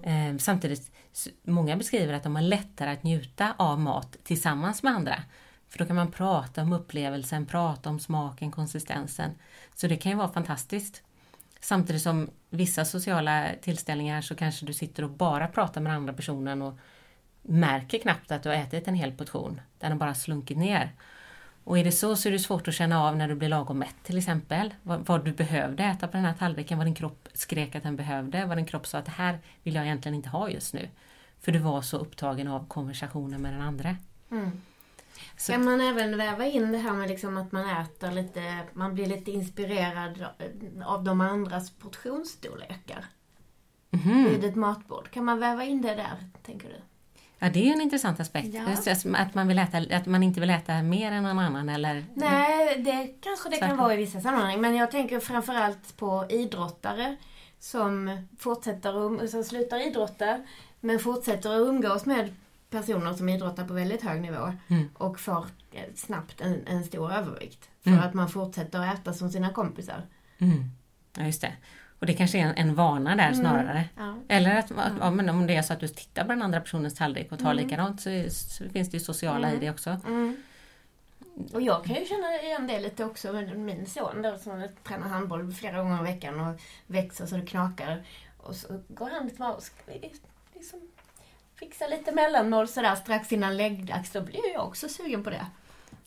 [0.03, 0.91] Eh, samtidigt,
[1.43, 5.15] många beskriver att de har lättare att njuta av mat tillsammans med andra.
[5.71, 9.31] För då kan man prata om upplevelsen, prata om smaken, konsistensen.
[9.75, 11.03] Så det kan ju vara fantastiskt.
[11.59, 16.13] Samtidigt som vissa sociala tillställningar så kanske du sitter och bara pratar med den andra
[16.13, 16.77] personen och
[17.41, 19.61] märker knappt att du har ätit en hel portion.
[19.79, 20.91] Den har bara slunkit ner.
[21.63, 23.79] Och är det så så är det svårt att känna av när du blir lagom
[23.79, 24.73] mätt till exempel.
[24.83, 27.95] Vad, vad du behövde äta på den här tallriken, vad din kropp skrek att den
[27.95, 30.89] behövde, vad din kropp sa att det här vill jag egentligen inte ha just nu.
[31.39, 33.97] För du var så upptagen av konversationen med den andra.
[34.31, 34.61] Mm.
[35.37, 38.93] Så- Kan man även väva in det här med liksom att man äter lite, man
[38.93, 40.25] blir lite inspirerad
[40.85, 43.05] av de andras portionsstorlekar
[43.89, 44.23] Mhm.
[44.29, 45.11] vid ett matbord?
[45.11, 46.75] Kan man väva in det där, tänker du?
[47.39, 48.47] Ja, det är en intressant aspekt.
[48.53, 48.61] Ja.
[49.17, 52.05] Att, man vill äta, att man inte vill äta mer än någon annan eller...
[52.13, 53.77] Nej, det kanske det kan Tvärtom.
[53.83, 54.61] vara i vissa sammanhang.
[54.61, 57.15] Men jag tänker framförallt på idrottare
[57.59, 60.43] som fortsätter som slutar idrotta
[60.79, 62.35] men fortsätter att umgås med
[62.71, 64.89] personer som idrottar på väldigt hög nivå Mm.
[64.93, 67.69] och får eh, snabbt en, en stor övervikt.
[67.83, 68.03] För Mm.
[68.03, 70.01] att man fortsätter att äta som sina kompisar.
[70.37, 70.63] Mm.
[71.17, 71.53] Ja, just det.
[71.99, 73.89] Och det kanske är en, en vana där snarare.
[73.97, 74.15] Ja.
[74.27, 76.95] Eller att, ja, men om det är så att du tittar på den andra personens
[76.95, 77.63] tallrik och tar Mm.
[77.63, 79.89] likadant så, så finns det ju sociala i det också.
[80.07, 80.37] Mm.
[81.53, 85.07] Och jag kan ju känna igen det lite också med min son där som tränar
[85.07, 88.03] handboll flera gånger i veckan och växer så det knakar.
[88.37, 89.29] Och så går han
[89.87, 90.11] mig
[90.53, 90.79] och liksom
[91.61, 94.11] fixa lite mellanmål sådär strax innan läggdags.
[94.11, 95.45] Då blir jag också sugen på det.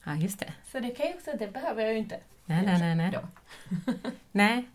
[0.04, 0.52] Ja, just det.
[0.72, 2.20] Så det kan ju också, det behöver jag ju inte.
[2.44, 2.94] Nej, nej, nej.
[2.96, 3.18] nej.
[4.32, 4.68] Nej.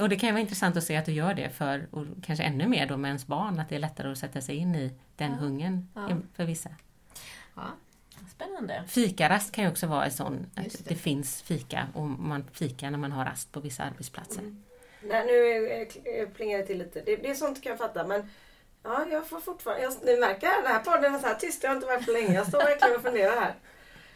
[0.00, 2.44] Och det kan ju vara intressant att se att du gör det för, och kanske
[2.44, 4.92] ännu mer då med ens barn, att det är lättare att sätta sig in i
[5.16, 5.36] den Ja.
[5.36, 6.08] hungern Ja.
[6.36, 6.70] för vissa.
[7.54, 7.62] Ja,
[8.34, 8.84] spännande.
[8.88, 10.88] Fikarast kan ju också vara en sån, att det.
[10.88, 10.94] det.
[10.94, 14.54] finns fika och man fikar när man har rast på vissa arbetsplatser.
[15.02, 17.00] Nej, nu plingar det till lite.
[17.00, 18.30] Det, det är sånt kan jag fatta men
[18.84, 19.82] ja, jag får fortfarande...
[19.82, 21.62] Jag, ni märker den här podden är så här tyst.
[21.62, 22.34] Jag har inte varit på länge.
[22.34, 23.54] Jag står verkligen och funderar här.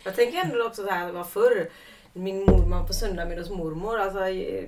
[0.05, 1.69] Jag tänker ändå också så här, det var förr.
[2.13, 3.99] Min mormor på söndag med hos mormor.
[3.99, 4.19] Alltså,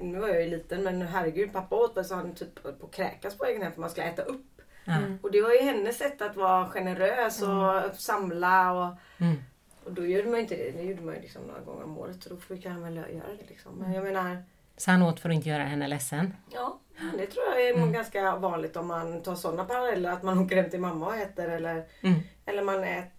[0.04, 2.92] nu var jag ju liten men herregud pappa åt väl så han typ på att
[2.92, 4.46] kräkas på egen hand för man skulle äta upp.
[4.84, 4.96] Ja.
[5.22, 9.36] Och det var ju hennes sätt att vara generös och samla och Mm.
[9.84, 10.70] och då gjorde man inte det.
[10.70, 12.22] Det gjorde man ju liksom några gånger om året.
[12.22, 13.74] Så då fick han väl göra det liksom.
[13.74, 14.42] Men jag menar,
[14.80, 16.34] Så han åt för att inte göra henne ledsen.
[16.52, 16.80] ja.
[17.18, 20.10] Det tror jag är ganska vanligt om man tar sådana paralleller.
[20.10, 22.20] Att man åker hem till mamma och äter eller, Mm.
[22.46, 23.10] eller man äter.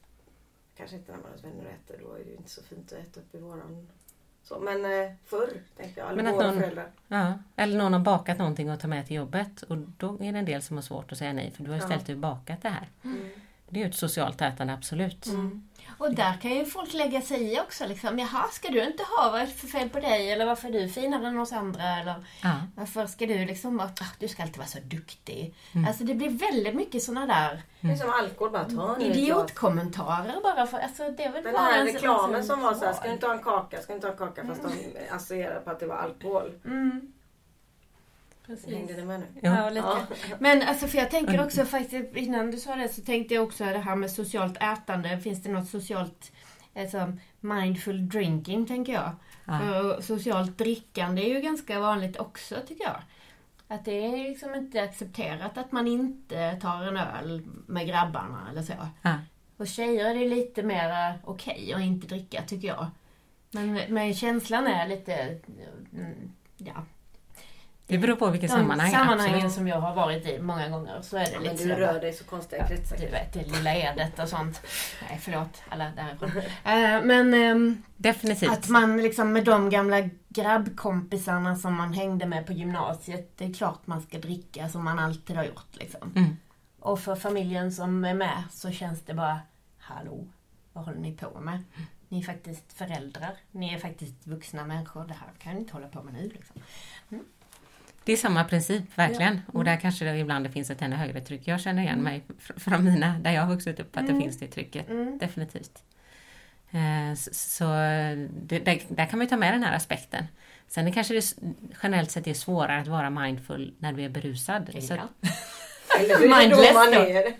[0.78, 2.06] Kanske inte när man har vänner och äter.
[2.08, 3.90] Då är det inte så fint att äta upp i våran.
[4.44, 6.12] Så, men eh, förr tänkte jag.
[6.12, 6.88] Eller Men våra någon- föräldrar.
[7.08, 7.34] Ja.
[7.56, 10.46] Eller någon har bakat någonting och tar med till jobbet och då är det en
[10.46, 11.98] del som har svårt att säga nej för du har ju Ja.
[11.98, 12.90] istället bakat det här.
[13.04, 13.30] Mm.
[13.72, 15.26] Det är ju ett socialt ätande, absolut.
[15.98, 17.86] Och där kan ju folk lägga sig i också.
[17.88, 18.20] Liksom.
[18.20, 19.32] Jaha, ska du inte ha?
[19.32, 20.32] Vad är det för fel på dig?
[20.32, 21.84] Eller varför är du finare än oss andra?
[21.84, 22.52] Eller Ja.
[22.76, 23.88] varför ska du liksom vara...
[23.88, 25.56] Ah, du ska alltid vara så duktig.
[25.76, 25.88] Mm.
[25.88, 28.64] Alltså det blir väldigt mycket sådana där är som alkohol bara.
[28.70, 30.78] Ta idiotkommentarer bara för...
[30.78, 33.08] Alltså det är väl Den bara här en- reklamen en- som var så här, ska
[33.08, 34.70] du inte ha en kaka, ska du inte ha en kaka fast de
[35.16, 36.52] associerar på att det var alkohol.
[36.66, 37.14] Mm.
[38.52, 38.74] Precis.
[38.74, 39.26] Hängde det med nu?
[39.42, 39.80] Ja, lite.
[39.88, 40.06] Ja.
[40.40, 43.64] Men alltså för jag tänker också faktiskt, innan du sa det så tänkte jag också
[43.64, 45.20] det här med socialt ätande.
[45.20, 46.32] Finns det något socialt,
[46.76, 49.16] alltså mindful drinking tänker jag.
[49.46, 49.60] Ja.
[49.60, 53.02] För socialt drickande är ju ganska vanligt också tycker jag.
[53.68, 58.64] Att det är liksom inte accepterat att man inte tar en öl med grabbarna eller
[58.64, 58.74] så.
[59.02, 59.16] Ja.
[59.58, 62.88] Och tjejer är det lite mer okej att inte dricka tycker jag.
[63.52, 65.40] Men, men känslan är lite,
[65.94, 66.86] mm, ja.
[67.92, 68.92] Det beror på vilket sammanhang.
[68.92, 69.52] sammanhangen absolut.
[69.54, 71.76] som jag har varit i många gånger så är det Men lite du så.
[71.76, 72.98] rör dig så konstiga kretsar.
[72.98, 74.62] Du vet, det lilla Edet och sånt.
[75.10, 76.32] Nej, förlåt alla därifrån.
[76.64, 78.52] Eh, Men ehm, Definitivt.
[78.52, 83.54] att man liksom med de gamla grabbkompisarna som man hängde med på gymnasiet, det är
[83.54, 85.68] klart man ska dricka som man alltid har gjort.
[85.76, 86.14] Liksom.
[86.16, 86.38] Mm.
[86.80, 89.40] Och för familjen som är med så känns det bara,
[89.80, 90.28] hallå,
[90.74, 91.64] vad håller ni på med?
[92.10, 95.88] Ni är faktiskt föräldrar, ni är faktiskt vuxna människor, det här kan ni inte hålla
[95.88, 96.30] på med nu.
[96.34, 96.62] Liksom.
[98.04, 99.32] Det är samma princip, verkligen.
[99.34, 99.42] Mm.
[99.54, 101.42] Och där kanske det ibland det finns ett ännu högre tryck.
[101.48, 104.22] Jag känner igen mig fr- från mina, där jag har vuxit upp, att det Mm.
[104.22, 104.90] finns det trycket.
[104.90, 105.18] Mm.
[105.18, 105.84] Definitivt.
[106.72, 107.64] Eh, Så, så
[108.44, 110.26] det, där, där kan man ju ta med den här aspekten.
[110.68, 111.34] Sen är kanske det
[111.84, 114.70] generellt sett är svårare att vara mindful när du är berusad.
[114.82, 115.08] Så, Ja.
[116.00, 117.00] Eller hur är det Mindless då man då.
[117.00, 117.34] är?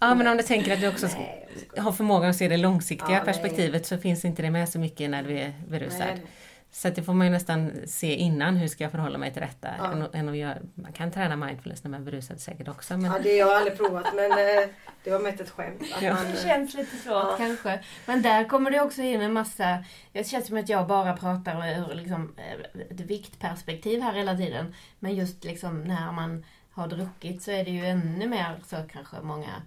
[0.00, 1.46] ja, men om du tänker att du också Nej,
[1.78, 5.10] har förmågan att se det långsiktiga Ja, perspektivet så finns inte det med så mycket
[5.10, 5.98] när du är berusad.
[6.00, 6.22] nej.
[6.74, 9.42] Så att det får man ju nästan se innan, hur ska jag förhålla mig till
[9.42, 9.68] detta?
[9.78, 9.92] Ja.
[9.92, 12.96] Än, än att göra, man kan träna mindfulness när man är berusad säkert också.
[12.96, 14.68] Men, Ja, det har jag aldrig provat men eh,
[15.04, 15.82] det var mest ett skämt.
[16.00, 16.14] Ja.
[16.14, 17.34] man, Det känns lite svårt Ja.
[17.38, 17.80] kanske.
[18.06, 19.84] Men där kommer det också in en massa...
[20.12, 24.74] Det känns som att jag bara pratar ur liksom, eh, ett viktperspektiv här hela tiden.
[24.98, 29.20] Men just liksom när man har druckit så är det ju ännu mer så kanske
[29.20, 29.62] många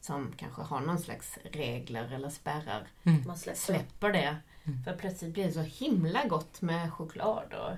[0.00, 3.36] som kanske har någon slags regler eller spärrar mm.
[3.54, 4.36] släpper det.
[4.66, 4.84] Mm.
[4.84, 7.76] För plötsligt blir det så himla gott med choklad och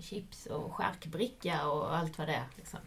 [0.00, 2.46] chips och charkbricka och allt vad det är.
[2.56, 2.78] Liksom.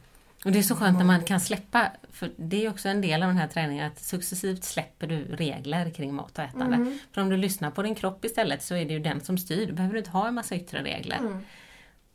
[0.45, 3.23] Och det är så skönt när man kan släppa, för det är också en del
[3.23, 6.75] av den här träningen, att successivt släpper du regler kring mat och ätande.
[6.75, 6.99] Mm.
[7.11, 9.67] För om du lyssnar på din kropp istället så är det ju den som styr,
[9.67, 11.17] du behöver inte ha en massa yttre regler.
[11.17, 11.39] Mm.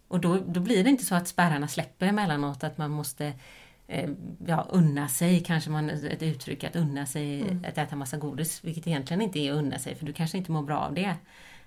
[0.08, 3.32] Och då, då blir det inte så att spärrarna släpper emellanåt, att man måste
[4.46, 7.64] ja, unna sig, kanske man, ett uttryck, att unna sig Mm.
[7.68, 10.52] att äta massa godis, vilket egentligen inte är att unna sig, för du kanske inte
[10.52, 11.14] mår bra av det.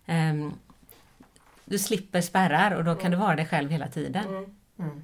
[0.05, 0.53] Ehm,
[1.65, 4.25] du slipper spärrar och då kan du vara dig själv hela tiden.
[4.27, 4.45] Mm.
[4.79, 5.03] Mm.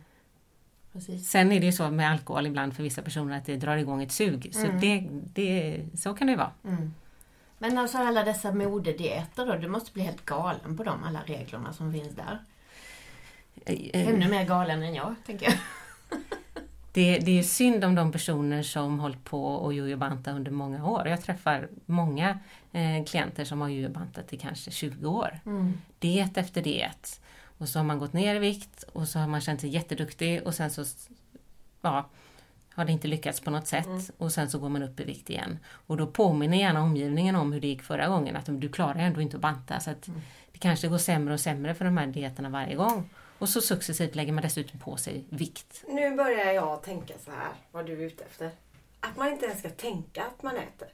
[1.24, 4.04] Sen är det ju så med alkohol ibland för vissa personer att det drar igång
[4.04, 4.50] ett sug.
[4.54, 6.52] Så, det, det, så kan det ju vara.
[6.64, 6.94] Mm.
[7.58, 11.74] Men alltså alla dessa modedieter då, du måste bli helt galen på dem, alla reglerna
[11.74, 12.40] som finns där.
[13.66, 15.56] Eh, Ännu mer galen än jag, tänker jag.
[16.96, 21.08] Det, det är synd om de personer som hållit på och jojobanta under många år.
[21.08, 22.40] Jag träffar många
[22.72, 25.40] eh, klienter som har jojobantat i kanske 20 år.
[25.46, 25.74] Mm.
[26.00, 27.22] Diet efter diet.
[27.58, 30.44] Och så har man gått ner i vikt och så har man känt sig jätteduktig
[30.44, 30.84] och sen så
[31.82, 32.10] ja,
[32.74, 35.30] har det inte lyckats på något sätt och sen så går man upp i vikt
[35.30, 35.60] igen.
[35.68, 39.22] Och då påminner gärna omgivningen om hur det gick förra gången, att du klarar ändå
[39.22, 39.80] inte att banta.
[39.80, 40.10] Så att
[40.52, 43.10] det kanske går sämre och sämre för de här dieterna varje gång.
[43.38, 45.84] Och så successivt lägger man dessutom på sig vikt.
[45.88, 48.52] Nu börjar jag tänka så här, vad du är ute efter.
[49.00, 50.88] Att man inte ens ska tänka att man äter.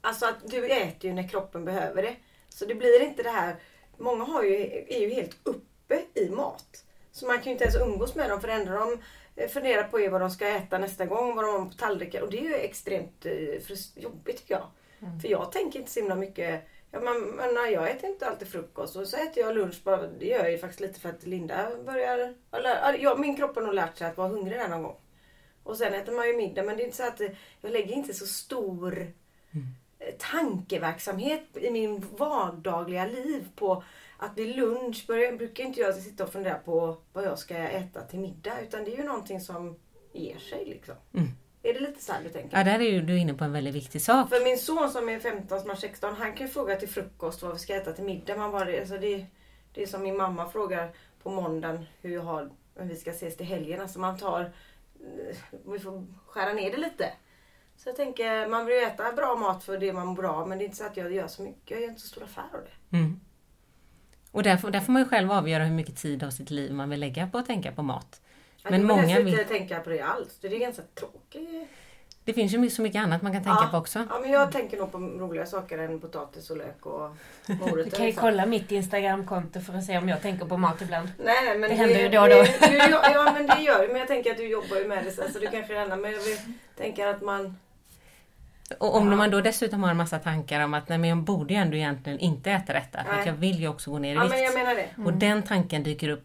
[0.00, 2.16] Alltså att du äter ju när kroppen behöver det.
[2.48, 3.56] Så det blir inte det här,
[3.98, 6.84] många har ju, är ju helt uppe i mat.
[7.12, 8.98] Så man kan ju inte ens umgås med dem för det enda de
[9.48, 12.22] funderar på är vad de ska äta nästa gång, vad de har på tallriken.
[12.22, 14.66] Och det är ju extremt eh, jobbigt tycker jag.
[15.20, 18.96] För jag tänker inte så himla mycket Ja, man, man, jag äter inte alltid frukost
[18.96, 20.06] och så äter jag lunch bara.
[20.06, 22.34] Det gör jag ju faktiskt lite för att Linda börjar...
[22.52, 24.96] Eller, ja, min kropp har nog lärt sig att vara hungrig där någon gång.
[25.62, 27.20] Och sen äter man ju middag men det är inte så att
[27.60, 29.12] jag lägger inte så stor
[29.98, 33.84] eh, tankeverksamhet i min vardagliga liv på
[34.18, 38.00] att vid lunch börjar, brukar inte jag sitta och fundera på vad jag ska äta
[38.00, 39.76] till middag utan det är ju någonting som
[40.12, 40.94] ger sig liksom.
[41.14, 41.28] Mm.
[41.64, 42.58] Är det lite så du tänker?
[42.58, 44.28] Ja, där är du inne på en väldigt viktig sak.
[44.28, 47.42] För min son som är 15, som är 16, han kan ju fråga till frukost
[47.42, 48.36] vad vi ska äta till middag.
[48.36, 49.26] Man bara, alltså det,
[49.72, 52.50] det är som min mamma frågar på måndagen hur jag har,
[52.80, 53.80] om vi ska ses till helgen.
[53.80, 55.36] Alltså man tar, eh,
[55.72, 57.12] vi får skära ner det lite.
[57.76, 60.58] Så jag tänker, man vill ju äta bra mat för det man mår bra men
[60.58, 61.70] det är inte så att jag gör så mycket.
[61.70, 62.96] Jag gör inte så stor affär av det.
[62.96, 63.20] Mm.
[64.30, 66.72] Och där får, där får man ju själv avgöra hur mycket tid av sitt liv
[66.72, 68.20] man vill lägga på att tänka på mat.
[68.70, 70.38] Men många vill inte tänka på det alls.
[70.40, 71.68] Det är ganska tråkigt.
[72.24, 73.68] det finns ju så mycket annat man kan tänka Ja.
[73.70, 74.06] på också.
[74.10, 77.84] Ja men jag tänker nog på roliga saker än potatis och lök och morötter.
[77.84, 78.20] Du kan ju liksom.
[78.20, 81.08] kolla mitt Instagramkonto för att se om jag tänker på mat ibland.
[81.24, 82.34] Nej, men Det händer ju då och då.
[82.34, 82.76] Det, du,
[83.14, 83.88] ja, men det gör det.
[83.88, 85.96] Men jag tänker att du jobbar ju med det sen så du kanske ändrar.
[85.96, 86.38] Men jag vill,
[86.76, 87.56] tänker att man...
[88.78, 89.16] Och om Ja.
[89.16, 91.76] man då dessutom har en massa tankar om att nej, men jag borde ju ändå
[91.76, 93.26] egentligen inte äta detta för att Nej.
[93.26, 94.32] jag vill ju också gå ner i Ja, vikt.
[94.34, 94.88] men jag menar det.
[95.04, 96.24] Och den tanken dyker upp.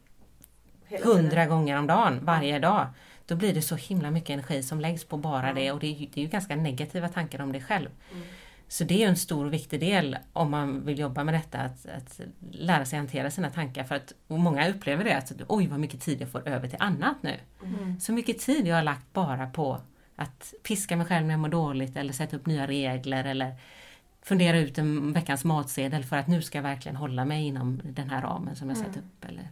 [1.04, 2.88] Hundra gånger om dagen, varje dag.
[3.25, 5.93] Då blir det så himla mycket energi som läggs på bara det och det är,
[5.93, 7.89] ju, det är ju ganska negativa tankar om dig själv.
[8.12, 8.23] Mm.
[8.67, 11.86] Så det är en stor och viktig del om man vill jobba med detta, att,
[11.86, 12.19] att
[12.52, 13.84] lära sig hantera sina tankar.
[13.84, 17.23] För att många upplever det, att oj vad mycket tid jag får över till annat
[17.23, 17.36] nu.
[17.63, 17.99] Mm.
[17.99, 19.82] Så mycket tid jag har lagt bara på
[20.15, 23.56] att piska mig själv när jag mår dåligt eller sätta upp nya regler eller
[24.21, 28.10] fundera ut en veckans matsedel för att nu ska jag verkligen hålla mig inom den
[28.10, 29.25] här ramen som jag satt upp.
[29.30, 29.49] Eller,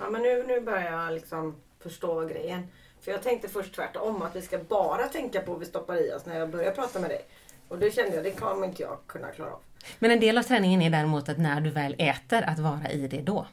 [0.00, 2.68] Ja, men nu, nu börjar jag liksom förstå grejen.
[3.00, 6.12] För jag tänkte först tvärtom att vi ska bara tänka på vad vi stoppar i
[6.12, 7.24] oss när jag börjar prata med dig.
[7.68, 9.60] Och det kände jag, det kommer inte jag kunna klara av.
[9.98, 13.08] Men en del av träningen är däremot att när du väl äter, att vara i
[13.08, 13.46] det då.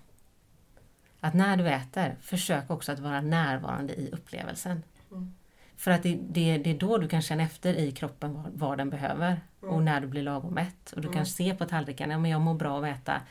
[1.19, 4.83] Att när du äter, försök också att vara närvarande i upplevelsen.
[5.11, 5.33] Mm.
[5.77, 8.77] För att det, det, det är då du kan känna efter i kroppen vad, vad
[8.77, 10.91] den behöver och när du blir lagom mätt.
[10.95, 13.21] Och du kan se på tallriken, ja men jag mår bra av att äta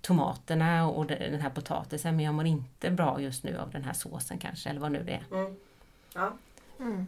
[0.00, 3.84] tomaterna och de- den här potatisen men jag mår inte bra just nu av den
[3.84, 5.36] här såsen kanske, eller vad nu det är.
[5.38, 5.56] Mm.
[6.14, 6.32] Ja.
[6.80, 7.06] Mm.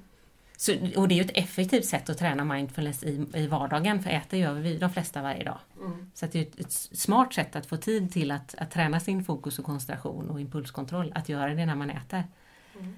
[0.56, 4.10] Så, och det är ju ett effektivt sätt att träna mindfulness i, i vardagen, för
[4.10, 5.58] äta gör vi de flesta varje dag.
[5.80, 6.10] Mm.
[6.14, 9.00] Så att det är ett, ett smart sätt att få tid till att, att träna
[9.00, 12.24] sin fokus och koncentration och impulskontroll, att göra det när man äter.
[12.80, 12.96] Mm.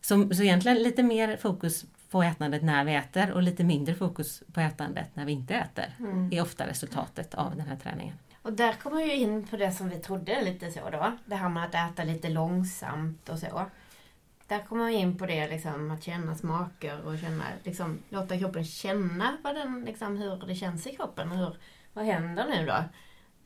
[0.00, 4.42] Så, så egentligen lite mer fokus på ätandet när vi äter och lite mindre fokus
[4.52, 6.32] på ätandet när vi inte äter, Mm.
[6.32, 8.14] är ofta resultatet av den här träningen.
[8.48, 11.12] Och där kommer jag ju in på det som vi trodde lite så då.
[11.26, 13.66] Det här med att äta lite långsamt och så.
[14.46, 18.64] Där kommer jag in på det liksom att känna smaker och känna, liksom, låta kroppen
[18.64, 21.30] känna vad den, liksom, hur det känns i kroppen.
[21.30, 21.56] Hur,
[21.92, 22.84] vad händer nu då?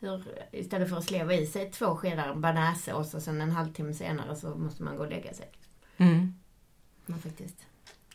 [0.01, 4.37] Hur, istället för att sleva i sig två skedar bearnaisesås och sen en halvtimme senare
[4.37, 5.51] så måste man gå och lägga sig.
[5.97, 6.35] Mm.
[7.07, 7.67] Man faktiskt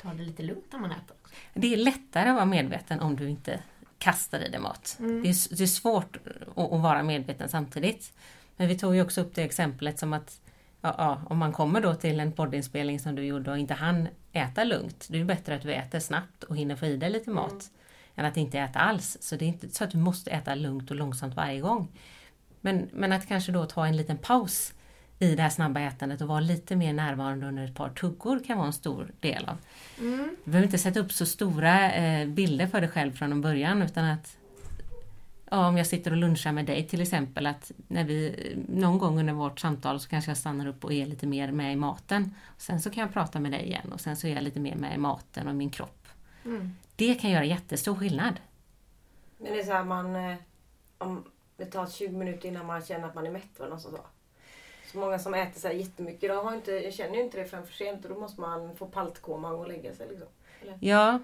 [0.02, 1.18] tar det lite lugnt när man äter.
[1.54, 3.64] Det är lättare att vara medveten om du inte
[4.00, 4.98] kastar i dig mat.
[5.00, 5.24] Mm.
[5.24, 6.18] Det, är, det är svårt
[6.56, 8.14] att, att vara medveten samtidigt.
[8.56, 10.42] Men vi tog ju också upp det exemplet som att
[10.82, 14.08] ja, ja, om man kommer då till en poddinspelning som du gjorde och inte hann
[14.32, 15.08] äta lugnt.
[15.10, 17.72] Det är bättre att du äter snabbt och hinner få i dig lite mat
[18.16, 19.18] än att inte äta alls.
[19.22, 21.88] Så det är inte så att du måste äta lugnt och långsamt varje gång.
[22.62, 24.74] Men, men att kanske då ta en liten paus
[25.20, 28.58] i det här snabba ätandet och vara lite mer närvarande under ett par tuggor kan
[28.58, 29.58] vara en stor del av
[30.00, 30.36] Mm.
[30.44, 33.82] du behöver inte sätta upp så stora eh, bilder för dig själv från en början
[33.82, 34.38] utan att
[35.50, 38.36] ja, om jag sitter och lunchar med dig till exempel, att när vi,
[38.70, 41.74] någon gång under vårt samtal så kanske jag stannar upp och är lite mer med
[41.74, 42.36] i maten.
[42.58, 44.76] Sen så kan jag prata med dig igen och sen så är jag lite mer
[44.76, 46.08] med i maten och min kropp.
[46.46, 46.76] Mm.
[46.96, 48.34] Det kan göra jättestor skillnad.
[49.38, 50.16] Men det är så här man...
[50.16, 50.36] eh,
[50.98, 51.24] Om
[51.58, 54.06] det tar 20 minuter innan man känner att man är mätt någon som sa.
[54.92, 57.66] Så många som äter så här jättemycket, de har inte, känner ju inte det förrän
[57.66, 60.08] för sent och då måste man få paltkoma och lägga sig.
[60.10, 60.28] Liksom.
[60.80, 61.20] Ja,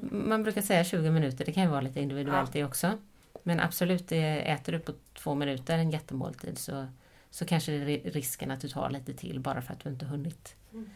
[0.00, 2.98] man brukar säga 20 minuter, det kan ju vara lite individuellt det också.
[3.42, 6.86] Men absolut, det äter du på två minuter en jättemåltid så,
[7.30, 9.88] så kanske det är ri- risken att du tar lite till bara för att du
[9.90, 10.90] inte hunnit Mm.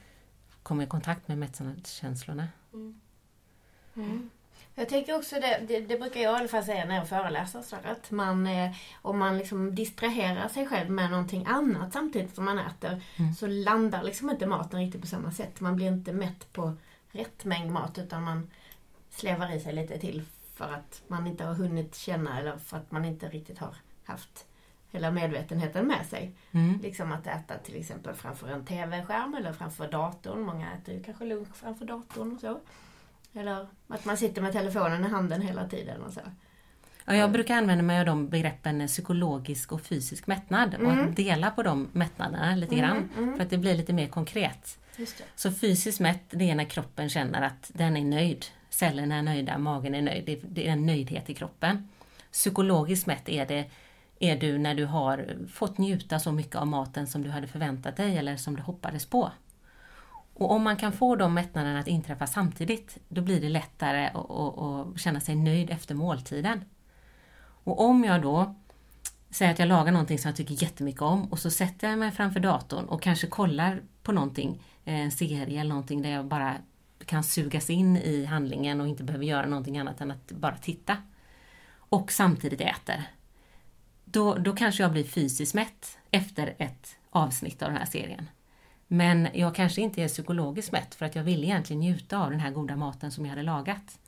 [0.62, 2.48] komma i kontakt med mättnadskänslorna.
[2.72, 4.30] Mm.
[4.78, 7.62] Jag tänker också det, det, det brukar jag i alla fall säga när jag föreläser,
[7.62, 8.70] så att man, eh,
[9.02, 13.34] om man liksom distraherar sig själv med någonting annat samtidigt som man äter, Mm.
[13.34, 15.60] så landar liksom inte maten riktigt på samma sätt.
[15.60, 16.72] Man blir inte mätt på
[17.10, 18.50] rätt mängd mat utan man
[19.10, 20.22] slevar i sig lite till
[20.54, 24.44] för att man inte har hunnit känna eller för att man inte riktigt har haft
[24.90, 26.32] hela medvetenheten med sig.
[26.52, 26.80] Mm.
[26.82, 30.40] Liksom att äta till exempel framför en TV-skärm eller framför datorn.
[30.40, 32.60] Många äter ju kanske lunch framför datorn och så.
[33.38, 36.20] Eller att man sitter med telefonen i handen hela tiden och så.
[37.04, 41.08] Ja, jag brukar använda mig av de begreppen psykologisk och fysisk mättnad och Mm.
[41.08, 43.36] att dela på de mättnaderna lite Mm, grann mm.
[43.36, 44.78] för att det blir lite mer konkret.
[45.36, 48.44] Så fysiskt mätt, det är när kroppen känner att den är nöjd.
[48.70, 50.26] Cellerna är nöjda, magen är nöjd.
[50.26, 51.88] Det- Det är en nöjdhet i kroppen.
[52.32, 53.64] Psykologiskt mätt är det
[54.20, 57.96] är du när du har fått njuta så mycket av maten som du hade förväntat
[57.96, 59.30] dig eller som du hoppades på.
[60.38, 64.30] Och om man kan få de mättnaderna att inträffa samtidigt, då blir det lättare att,
[64.30, 66.64] att, att känna sig nöjd efter måltiden.
[67.40, 68.54] Och om jag då
[69.30, 72.10] säger att jag lagar någonting som jag tycker jättemycket om och så sätter jag mig
[72.10, 76.54] framför datorn och kanske kollar på någonting, eh, en serie eller någonting där jag bara
[77.06, 80.96] kan sugas in i handlingen och inte behöver göra någonting annat än att bara titta.
[81.70, 83.04] Och samtidigt äter.
[84.04, 88.28] Då, då kanske jag blir fysiskt mätt efter ett avsnitt av den här serien.
[88.88, 92.40] Men jag kanske inte är psykologiskt mätt för att jag vill egentligen njuta av den
[92.40, 93.98] här goda maten som jag hade lagat.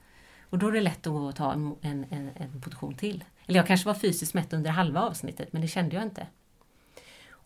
[0.43, 3.25] Och då är det lätt att gå och ta en, en, en, en portion till.
[3.47, 6.27] Eller jag kanske var fysiskt mätt under halva avsnittet, men det kände jag inte.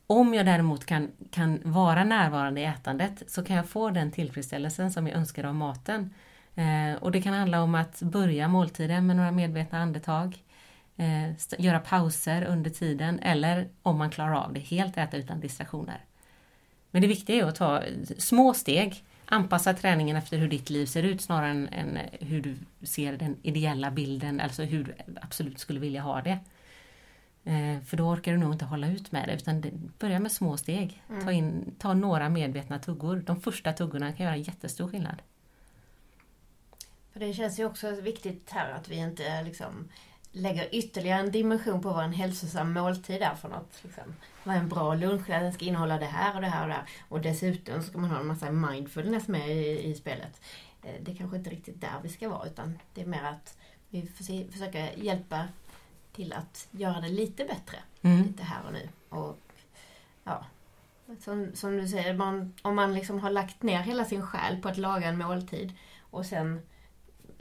[0.07, 4.91] Om jag däremot kan, kan vara närvarande i ätandet så kan jag få den tillfredsställelsen
[4.91, 6.15] som jag önskar av maten.
[6.55, 10.45] Eh, och det kan handla om att börja måltiden med några medvetna andetag,
[10.97, 16.05] eh, göra pauser under tiden eller om man klarar av det, helt äta utan distraktioner.
[16.95, 17.83] Men det viktiga är att ta
[18.19, 22.57] små steg, anpassa träningen efter hur ditt liv ser ut snarare än, än hur du
[22.87, 26.39] ser den ideella bilden, alltså hur du absolut skulle vilja ha det.
[27.45, 29.63] Eh, för då orkar du nog inte hålla ut med det, utan
[29.99, 31.03] börja med små steg.
[31.25, 33.23] Ta, in, ta några medvetna tuggor.
[33.27, 35.23] De första tuggorna kan göra jättestor skillnad.
[37.13, 39.89] För det känns ju också viktigt här att vi inte liksom
[40.35, 43.79] lägger ytterligare en dimension på vad en hälsosam måltid är för något.
[43.83, 44.15] Liksom.
[44.45, 46.75] Vad en bra lunch är, den ska innehålla det här och det här och det
[46.75, 46.89] här.
[47.09, 50.41] Och dessutom ska man ha en massa mindfulness med i, i spelet.
[50.83, 53.59] Eh, Det är kanske inte riktigt där vi ska vara utan det är mer att
[53.89, 55.49] vi försöker, försöker hjälpa
[56.13, 57.77] till att göra det lite bättre.
[58.03, 58.23] Mm.
[58.23, 58.89] Lite här och nu.
[59.09, 59.39] Och
[60.25, 60.45] ja,
[61.21, 64.69] som, som du säger, man, om man liksom har lagt ner hela sin själ på
[64.69, 65.73] att laga en måltid
[66.11, 66.63] och sen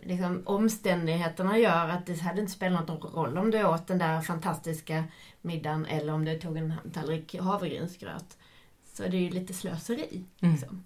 [0.06, 4.22] liksom, omständigheterna gör att det hade inte spelat någon roll om du åt den där
[4.22, 5.04] fantastiska
[5.42, 8.38] middagen eller om du tog en tallrik havregrynsgröt.
[8.94, 10.26] Så det är ju lite slöseri.
[10.42, 10.56] Mm.
[10.56, 10.84] Liksom.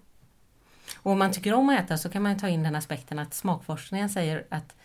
[0.97, 3.33] Och om man tycker om att äta så kan man ta in den aspekten att
[3.33, 4.75] smakforskningen säger att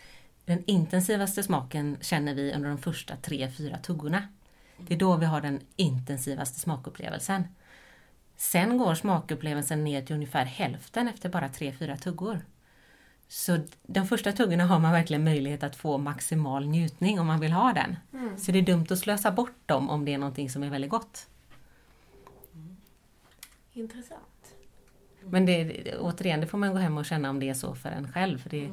[0.45, 4.27] den intensivaste smaken känner vi under de första tre, fyra tuggorna.
[4.77, 7.43] Det är då vi har den intensivaste smakupplevelsen.
[8.35, 12.41] Sen går smakupplevelsen ner till ungefär hälften efter bara tre, fyra tuggor.
[13.33, 17.51] Så de första tuggorna har man verkligen möjlighet att få maximal njutning om man vill
[17.51, 17.95] ha den.
[18.37, 20.91] Så det är dumt att slösa bort dem om det är någonting som är väldigt
[20.91, 21.27] gott.
[23.73, 24.55] Intressant.
[25.23, 27.89] Men det, återigen, det får man gå hem och känna om det är så för
[27.89, 28.37] en själv.
[28.37, 28.71] För det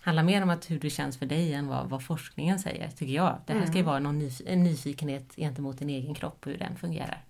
[0.00, 3.14] handlar mer om att hur det känns för dig än vad, vad forskningen säger, tycker
[3.14, 3.40] jag.
[3.46, 6.58] Det här ska ju vara någon nyf- en nyfikenhet gentemot din egen kropp och hur
[6.58, 7.24] den fungerar.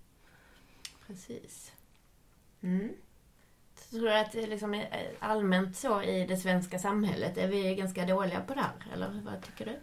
[1.07, 1.71] Precis.
[2.61, 2.89] Mm.
[3.89, 4.87] Tror du att det liksom är
[5.19, 8.93] allmänt så i det svenska samhället, är vi ganska dåliga på det här?
[8.93, 9.77] Eller vad tycker du?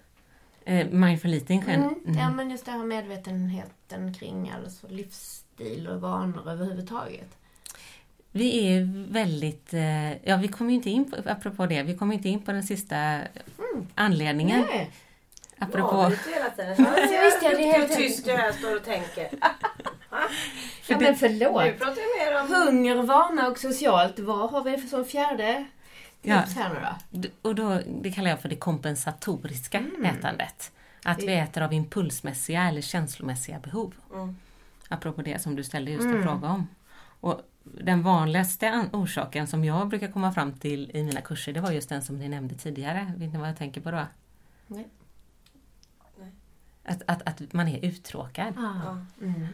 [0.73, 1.83] Eh, mindful eating själv.
[1.83, 1.95] Mm.
[2.07, 2.19] Mm.
[2.19, 7.37] Ja, men just det här medvetenheten kring alltså livsstil och vanor överhuvudtaget.
[8.33, 12.15] Vi är väldigt, eh, ja vi kommer ju inte in på, apropå det, vi kommer
[12.15, 13.21] inte in på den sista
[13.95, 14.65] anledningen.
[14.71, 14.91] Nej.
[15.59, 16.77] Apropå, Avbryter hela tiden.
[16.77, 16.83] Så
[17.15, 19.31] Ja, visst, ja, det är hur helt- tyst jag här står och tänker.
[20.89, 21.65] Ja, men förlåt.
[21.65, 22.67] Nu pratar jag mer om...
[22.67, 24.19] Hunger, vana och socialt.
[24.19, 25.65] Vad har vi för som fjärde
[26.23, 26.43] Ja.
[26.43, 26.81] tips här nu
[27.21, 27.49] då?
[27.49, 30.73] Och då, det kallar jag för det kompensatoriska ätandet.
[31.05, 33.95] Att vi äter av impulsmässiga eller känslomässiga behov.
[34.15, 34.37] Mm.
[34.89, 36.69] Apropå det som du ställde just en fråga om.
[37.21, 41.61] Och den vanligaste an- orsaken som jag brukar komma fram till i mina kurser, det
[41.61, 43.13] var just den som ni nämnde tidigare.
[43.17, 44.07] Vet ni vad jag tänker på då?
[44.67, 44.89] Nej.
[46.19, 46.33] Nej.
[46.85, 48.55] Att, att, att man är uttråkad.
[48.59, 48.81] Ah.
[48.85, 48.99] Ja.
[49.27, 49.47] Mm.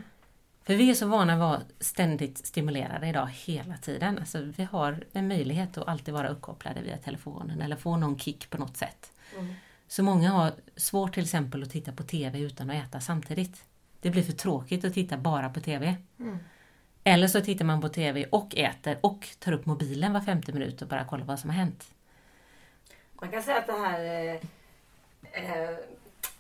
[0.69, 4.19] För vi är så vana att vara ständigt stimulerade idag hela tiden.
[4.19, 8.51] Alltså, vi har en möjlighet att alltid vara uppkopplade via telefonen eller få någon kick
[8.51, 9.13] på något sätt.
[9.39, 9.55] Mm.
[9.87, 13.65] Så många har svårt till exempel att titta på TV utan att äta samtidigt.
[14.01, 15.97] Det blir för tråkigt att titta bara på TV.
[16.19, 16.39] Mm.
[17.05, 20.83] Eller så tittar man på TV och äter och tar upp mobilen var femte minut
[20.83, 21.95] och bara kollar vad som har hänt.
[23.13, 24.35] Man kan säga att det här eh,
[25.33, 25.77] eh,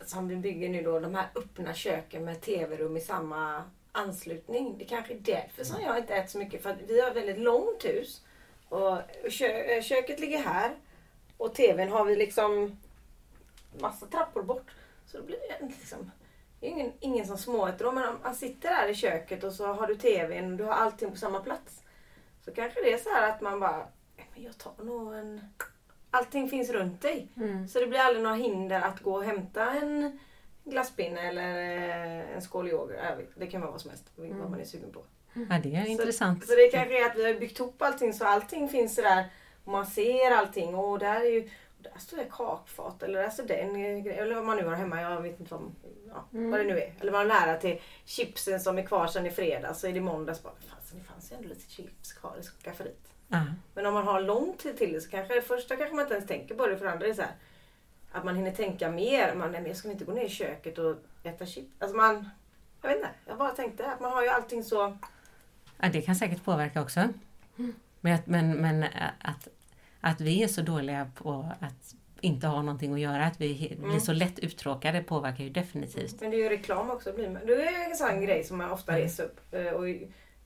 [0.06, 4.78] som vi bygger nu då, de här öppna köken med tv-rum i samma anslutning.
[4.78, 6.62] Det kanske är därför som jag inte äter så mycket.
[6.62, 8.22] För att vi har väldigt långt hus.
[8.68, 8.98] Och
[9.30, 10.76] kö eh, köket ligger här.
[11.36, 12.78] Och tvn har vi liksom
[13.80, 14.70] massa trappor bort.
[15.06, 16.10] Så då blir det liksom
[16.60, 17.92] det är ingen, ingen som småäter då.
[17.92, 20.72] Men om man sitter där i köket och så har du tvn och du har
[20.72, 21.82] allting på samma plats.
[22.44, 23.86] Så kanske det är så här att man bara,
[24.16, 25.40] "Nej, men jag tar nog en...
[26.10, 27.28] Allting finns runt dig.
[27.36, 27.68] Mm.
[27.68, 30.18] Så det blir aldrig några hinder att gå och hämta en
[30.70, 33.28] glasspinne eller eh, en skål yoghurt.
[33.36, 35.04] Det kan vara vad som helst, vad man är sugen på.
[35.32, 36.42] Ja, det är intressant.
[36.42, 39.24] Så, så det kanske är att vi har byggt ihop allting så allting finns där
[39.64, 40.74] och man ser allting.
[40.74, 44.22] Och där är ju där står det kakfat eller där står den eh, grejen.
[44.22, 45.00] Eller vad man nu har hemma.
[45.00, 45.74] Jag vet inte vad,
[46.08, 46.94] ja, vad det nu är.
[47.00, 49.80] Eller man har nära till chipsen som är kvar sedan i fredags.
[49.80, 53.12] Så är det måndags bara, fasen det fanns ju ändå lite chips kvar i skafferiet.
[53.28, 53.44] Ja.
[53.74, 56.14] Men om man har lång tid till det så kanske det första kanske man inte
[56.14, 56.78] ens tänker på det.
[56.78, 57.32] För andra är det så här,
[58.12, 59.34] att man hinner tänka mer.
[59.34, 61.72] Man, nej, men jag ska inte gå ner i köket och äta chips.
[61.78, 62.30] Alltså man,
[62.82, 63.10] jag vet inte.
[63.26, 64.98] Jag bara tänkte att man har ju allting så.
[65.78, 67.08] Ja, det kan säkert påverka också.
[68.00, 68.84] Men, att, men, men
[69.22, 69.48] att,
[70.00, 73.88] att vi är så dåliga på att inte ha någonting att göra, att vi he-
[73.88, 76.20] blir så lätt uttråkade påverkar ju definitivt.
[76.20, 77.12] Men det är ju reklam också.
[77.12, 79.54] Det är en sån grej som man ofta reser upp.
[79.54, 79.84] eh, Och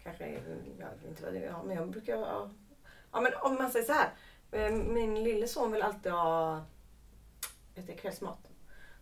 [0.03, 2.13] kanske, jag vet inte vad det är, men jag brukar.
[3.13, 4.09] Ja men om man säger så här.
[4.53, 6.61] eh, Min lille son vill alltid ha
[7.75, 8.51] du, kvällsmat.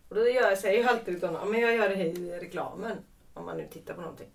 [0.09, 2.97] Och då gör jag, säger jag alltid till honom, men jag gör det i reklamen.
[3.33, 4.29] Om man nu tittar på någonting.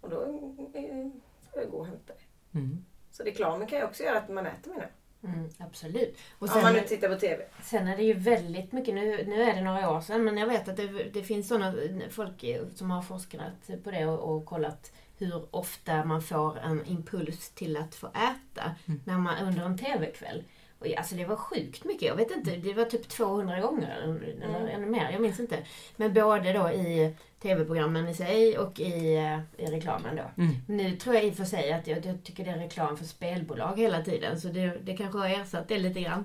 [0.00, 1.08] Och då eh,
[1.52, 2.58] får jag gå och hämta det.
[2.58, 2.84] Mm.
[3.10, 4.88] Så reklamen kan ju också göra att man äter jag.
[5.30, 6.18] Mm, absolut.
[6.38, 7.44] Och Om man nu sen, tittar på TV.
[7.62, 10.46] sen är det ju väldigt mycket, nu, nu är det några år sedan, men jag
[10.46, 11.74] vet att det, det finns sådana
[12.10, 12.44] folk
[12.74, 17.76] som har forskat på det och, och kollat hur ofta man får en impuls till
[17.76, 20.44] att få äta när man, under en TV-kväll.
[20.78, 22.02] Och alltså det var sjukt mycket.
[22.02, 25.10] Jag vet inte, det var typ 200 gånger eller, eller ännu mer.
[25.12, 25.58] Jag minns inte.
[25.96, 30.42] Men både då i TV-programmen i sig och i, eh, i reklamen då.
[30.42, 30.54] Mm.
[30.66, 33.04] Nu tror jag i och för sig att jag, jag tycker det är reklam för
[33.04, 34.40] spelbolag hela tiden.
[34.40, 36.24] Så det, det kanske har ersatt det lite grann.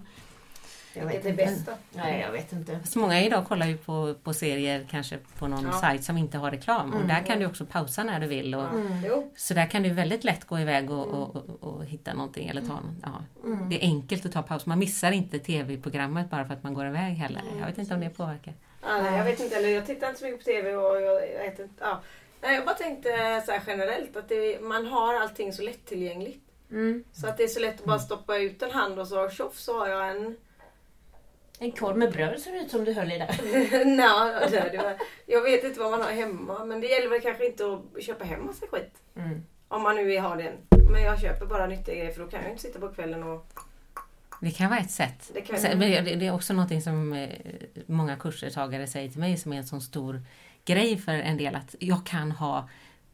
[0.94, 1.72] Vilket är bäst då?
[1.92, 2.80] Nej, jag vet inte.
[2.86, 5.72] Så många idag kollar ju på, på serier kanske på någon Ja.
[5.72, 8.56] sajt som inte har reklam och där kan du också pausa när du vill.
[8.56, 8.66] Och,
[9.06, 9.32] Jo.
[9.36, 12.62] Så där kan du väldigt lätt gå iväg och, och, och, och hitta någonting eller
[12.62, 13.24] ta någon, ja.
[13.70, 14.66] Det är enkelt att ta paus.
[14.66, 17.42] Man missar inte TV-programmet bara för att man går iväg heller.
[17.60, 18.54] Jag vet inte om det påverkar.
[18.82, 21.14] Ja, nej, jag vet inte, eller jag tittar inte så mycket på TV och jag,
[21.34, 21.74] jag vet inte.
[21.80, 22.02] Ja.
[22.42, 23.10] Nej, jag bara tänkte
[23.46, 26.44] så här generellt att det, man har allting så lättillgängligt.
[26.72, 27.04] Mm.
[27.14, 29.58] Så att det är så lätt att bara stoppa ut en hand och så tjoff
[29.60, 30.38] så har jag en...
[31.62, 33.39] En korv med bröd ser det ut som du höll i där.
[33.86, 34.95] Nej, det, det var,
[35.26, 37.64] jag vet inte vad man har hemma men det gäller väl kanske inte
[37.97, 38.93] att köpa hem massa skit.
[39.16, 39.43] Mm.
[39.68, 40.53] Om man nu har den.
[40.91, 43.45] Men jag köper bara nyttiga grejer för då kan jag inte sitta på kvällen och...
[44.41, 45.32] Det kan vara ett sätt.
[45.34, 47.30] Det kan- Sen- men det det är också någonting som eh,
[47.86, 50.22] många kursdeltagare säger till mig som är en sån stor
[50.66, 52.70] grej för en del att jag kan ha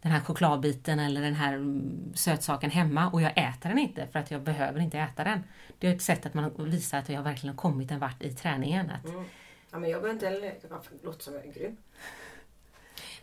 [0.05, 4.19] den här chokladbiten eller den här mm, sötsaken hemma och jag äter den inte för
[4.19, 5.43] att jag behöver inte äta den.
[5.79, 8.33] Det är ett sätt att man visar att jag verkligen har kommit en vart i
[8.33, 8.89] träningen.
[8.89, 9.23] Att, Mm.
[9.71, 10.53] Ja, men jag behöver inte heller...
[10.61, 11.77] Det låter som jag är grym.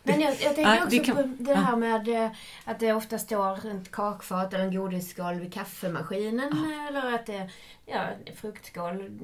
[0.03, 2.31] Men jag, jag tänker Ja, också kan- på det här med eh,
[2.63, 6.65] att det ofta står ett kakfat eller en godisskål vid kaffemaskinen.
[6.89, 7.49] Eller att det
[7.85, 9.19] ja, fruktskål.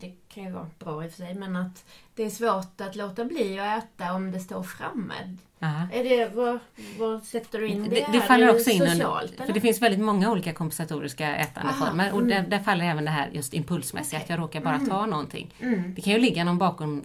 [0.00, 1.34] Det kan ju vara bra i och för sig.
[1.34, 5.14] Men att det är svårt att låta bli att äta om det står framme.
[5.60, 5.88] Aha.
[5.92, 6.58] Är det, vad,
[6.98, 8.12] vad sätter du in det, Det, här?
[8.12, 12.20] det faller också in socialt, under, för det finns väldigt många olika kompensatoriska ätandeformer och
[12.20, 12.30] mm.
[12.30, 15.54] där, där faller även det här just impulsmässiga, att jag råkar bara ta någonting.
[15.60, 15.94] Mm.
[15.94, 17.04] Det kan ju ligga någon bakom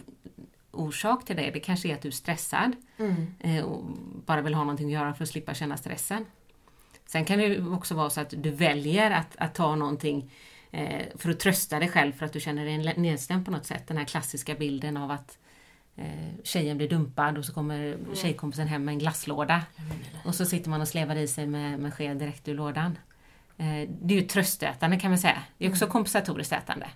[0.72, 1.50] orsak till det.
[1.50, 3.26] Det kanske är att du är stressad Mm.
[3.40, 3.84] eh, och
[4.26, 6.26] bara vill ha någonting att göra för att slippa känna stressen.
[7.06, 10.30] Sen kan det också vara så att du väljer att, att ta någonting
[10.70, 13.86] eh, för att trösta dig själv för att du känner dig nedstämd på något sätt.
[13.86, 15.38] Den här klassiska bilden av att
[15.96, 16.04] eh,
[16.44, 19.62] tjejen blir dumpad och så kommer tjejkompisen hem med en glasslåda.
[20.24, 22.98] Och så sitter man och slevar i sig med, med sked direkt ur lådan.
[23.88, 25.42] Det är ju tröstätande kan man säga.
[25.58, 26.86] Det är också kompensatoriskt ätande.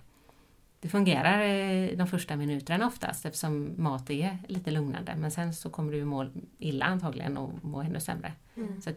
[0.81, 5.69] Det fungerar eh, de första minuterna oftast eftersom mat är lite lugnande men sen så
[5.69, 6.27] kommer du må
[6.59, 8.33] illa antagligen och må ännu sämre.
[8.57, 8.81] Mm.
[8.81, 8.91] Så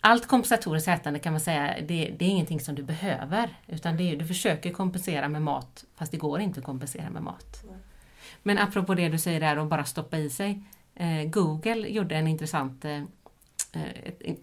[0.00, 4.02] allt kompensatoriskt ätande kan man säga, det, det är ingenting som du behöver utan det
[4.02, 7.62] är, du försöker kompensera med mat fast det går inte att kompensera med mat.
[7.68, 7.76] Nej.
[8.42, 10.62] Men apropå det du säger där att bara stoppa i sig.
[10.94, 13.02] Eh, Google gjorde en intressant eh,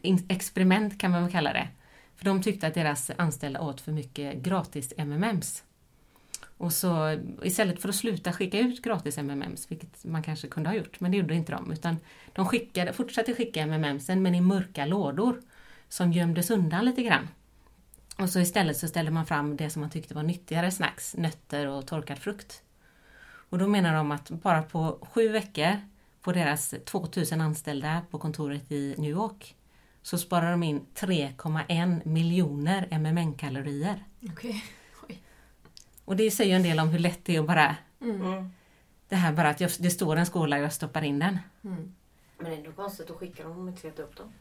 [0.02, 1.68] in- experiment kan man väl kalla det.
[2.16, 5.64] För de tyckte att deras anställda åt för mycket gratis MMMs.
[6.60, 10.76] Och så istället för att sluta skicka ut gratis MMMs, vilket man kanske kunde ha
[10.76, 11.98] gjort, men det gjorde inte de, utan
[12.34, 15.42] de skickade, fortsatte skicka MMMsen men i mörka lådor
[15.90, 17.28] som gömdes undan lite grann.
[18.18, 21.68] Och så istället så ställde man fram det som man tyckte var nyttigare snacks, nötter
[21.68, 22.62] och torkad frukt.
[23.22, 25.82] Och då menar de att bara på sju veckor
[26.22, 29.56] på deras 2000 anställda på kontoret i New York
[30.02, 34.04] så sparar de in 3,1 miljoner MMN-kalorier.
[34.22, 34.62] Okay.
[36.10, 37.76] Och det säger en del om hur lätt det är att bara...
[38.02, 38.50] Mm.
[39.10, 41.38] Det här bara att jag, det står en skåla och jag stoppar in den.
[41.64, 41.96] Mm.
[42.38, 44.34] Men ändå konstigt att skicka dem om de inte äta upp dem.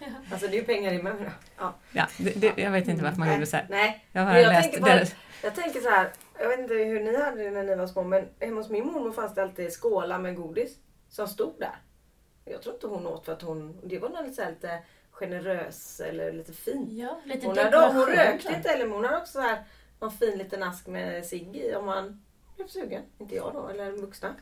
[0.32, 1.30] Alltså det är ju pengar i med.
[1.58, 1.74] Ja.
[1.92, 3.66] Ja, det, det, jag vet inte varför man gjorde så här.
[3.70, 5.06] Nej, Jag har jag läst tänker bara-
[5.42, 6.10] jag tänker så här.
[6.38, 8.86] Jag vet inte hur ni hade det när ni var små men hemma hos min
[8.86, 10.76] mormor fanns det alltid skålar med godis
[11.08, 11.76] som stod där.
[12.44, 14.78] Jag tror inte hon åt för att hon, det var nog lite, så här lite
[15.10, 16.86] generös eller lite fin.
[16.90, 19.64] Ja, lite Hon, hade, hon rökte inte heller men hon hade också så här
[20.00, 22.22] någon fin liten ask med cigg i om man
[22.56, 23.02] blev sugen.
[23.18, 24.34] Inte jag då, eller vuxna.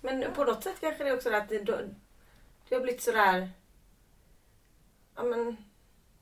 [0.00, 1.58] Men på något sätt kanske det är också är att det,
[2.68, 3.50] det har blivit sådär...
[5.16, 5.56] Ja men...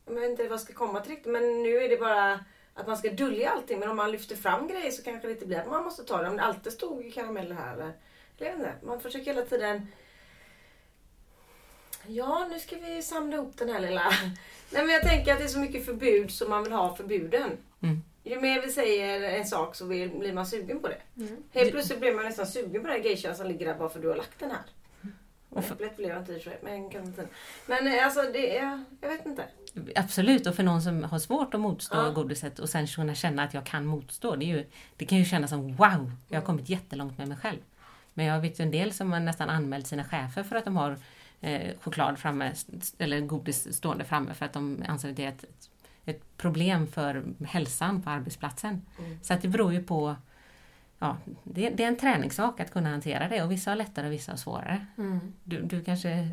[0.07, 2.45] Jag vet inte vad jag ska komma till riktigt men nu är det bara
[2.75, 3.79] att man ska dölja allting.
[3.79, 6.23] Men om man lyfter fram grejer så kanske det inte blir att man måste ta
[6.23, 6.29] det.
[6.29, 7.93] Om det alltid stod karameller här eller...
[8.37, 8.75] Jag vet inte.
[8.83, 9.87] Man försöker hela tiden...
[12.07, 14.11] Ja, nu ska vi samla ihop den här lilla...
[14.71, 17.59] Nej men jag tänker att det är så mycket förbud som man vill ha förbuden.
[17.83, 18.03] Mm.
[18.27, 21.23] Ju mer vi säger en sak så blir man sugen på det.
[21.23, 21.37] Mm.
[21.53, 24.03] Helt plötsligt blir man nästan sugen på den geishan som ligger där bara för att
[24.03, 24.61] du har lagt den här.
[25.57, 27.29] Äpplet blev jag inte i men kan inte.
[27.67, 29.45] Men eh, alltså det är, jag vet inte.
[29.95, 32.11] Absolut, och för någon som har svårt att motstå Ja.
[32.11, 34.37] godiset och sen kunna känna att jag kan motstå.
[34.37, 34.67] Det, är ju,
[34.97, 37.59] det kan ju kännas som wow, jag har kommit jättelångt med mig själv.
[38.15, 40.77] Men jag vet ju en del som har nästan anmält sina chefer för att de
[40.77, 40.99] har
[41.41, 42.53] eh, choklad framme,
[42.99, 45.45] eller godis stående framme för att de anser att det är ett,
[46.07, 48.83] ett problem för hälsan på arbetsplatsen.
[48.99, 49.19] Mm.
[49.23, 50.17] Så att det beror ju på
[50.99, 54.13] Ja, det, det är en träningssak att kunna hantera det och vissa har lättare och
[54.13, 54.87] vissa har svårare.
[54.99, 55.33] Mm.
[55.45, 56.29] Du, du kanske eh,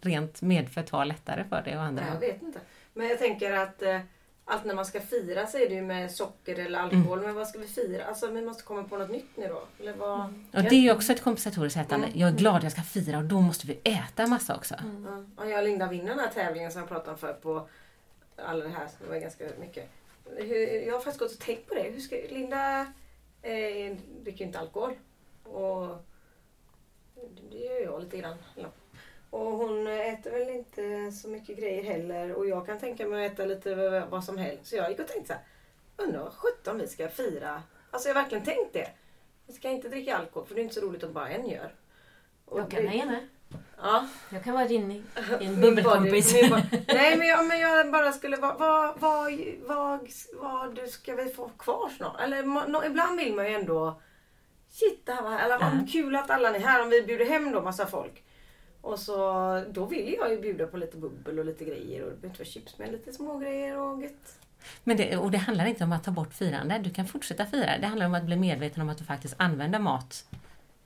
[0.00, 2.58] rent medfött har lättare för det och andra jag vet inte.
[2.92, 4.00] Men jag tänker att eh,
[4.44, 7.20] allt när man ska fira så är det ju med socker eller alkohol.
[7.20, 8.04] Men vad ska vi fira?
[8.04, 9.62] Alltså vi måste komma på något nytt nu då.
[9.80, 10.20] Eller vad?
[10.52, 12.06] Och det är ju också ett kompensatoriskt ätande.
[12.06, 12.18] Mm.
[12.18, 14.74] Jag är glad jag ska fira och då måste vi äta massa också.
[15.04, 17.68] Ja, och jag och Linda vinner den här tävlingen som jag pratade om för på
[18.36, 18.88] alla det här.
[19.00, 19.88] Det var ganska mycket.
[20.36, 20.56] Hur,
[20.86, 21.82] jag har faktiskt gått och tänkt på det.
[21.82, 22.80] Hur ska, Linda
[23.42, 24.94] eh, dricker ju inte alkohol.
[25.44, 25.96] Och
[27.50, 28.36] det gör jag lite grann.
[28.54, 28.66] Ja.
[29.30, 32.32] Och hon äter väl inte så mycket grejer heller.
[32.32, 34.66] Och jag kan tänka mig att äta lite vad som helst.
[34.66, 35.42] Så jag gick och tänkte så här.
[36.06, 37.62] Undrar vad sjutton vi ska fira.
[37.90, 38.90] Alltså jag har verkligen tänkt det.
[39.46, 41.74] Vi ska inte dricka alkohol för det är inte så roligt om bara en gör.
[42.44, 43.28] Och Jag kan det- med.
[43.82, 44.06] Ja.
[44.30, 45.04] Jag kan vara din,
[45.38, 46.34] din bubbelkompis.
[46.88, 49.32] Nej men jag, men jag bara skulle vad, vad, vad,
[49.66, 50.08] vad,
[50.40, 52.20] vad ska vi få kvar snart?
[52.20, 54.00] Eller nå- ibland vill man ju ändå
[54.70, 57.26] Shit det här var, eller vad kul att alla ni är här om vi bjuder
[57.26, 58.22] hem då massa folk.
[58.80, 59.14] Och så
[59.70, 62.38] då vill jag ju bjuda på lite bubbel och lite grejer och det behöver inte
[62.38, 64.38] vara chips men lite små grejer och gött.
[64.84, 66.78] Men det, och det handlar inte om att ta bort firande.
[66.78, 67.78] Du kan fortsätta fira.
[67.78, 70.24] Det handlar om att bli medveten om att du faktiskt använder mat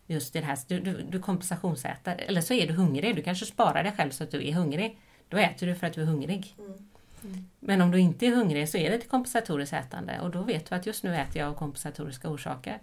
[0.08, 0.58] just i det här.
[0.68, 2.16] Du, du, du kompensationsäter.
[2.28, 3.16] Eller så är du hungrig.
[3.16, 4.98] Du kanske sparar dig själv så att du är hungrig.
[5.28, 6.54] Då äter du för att du är hungrig.
[6.58, 7.48] Mm.
[7.60, 10.68] Men om du inte är hungrig så är det ett kompensatoriskt ätande och då vet
[10.70, 12.78] du att just nu äter jag av kompensatoriska orsaker.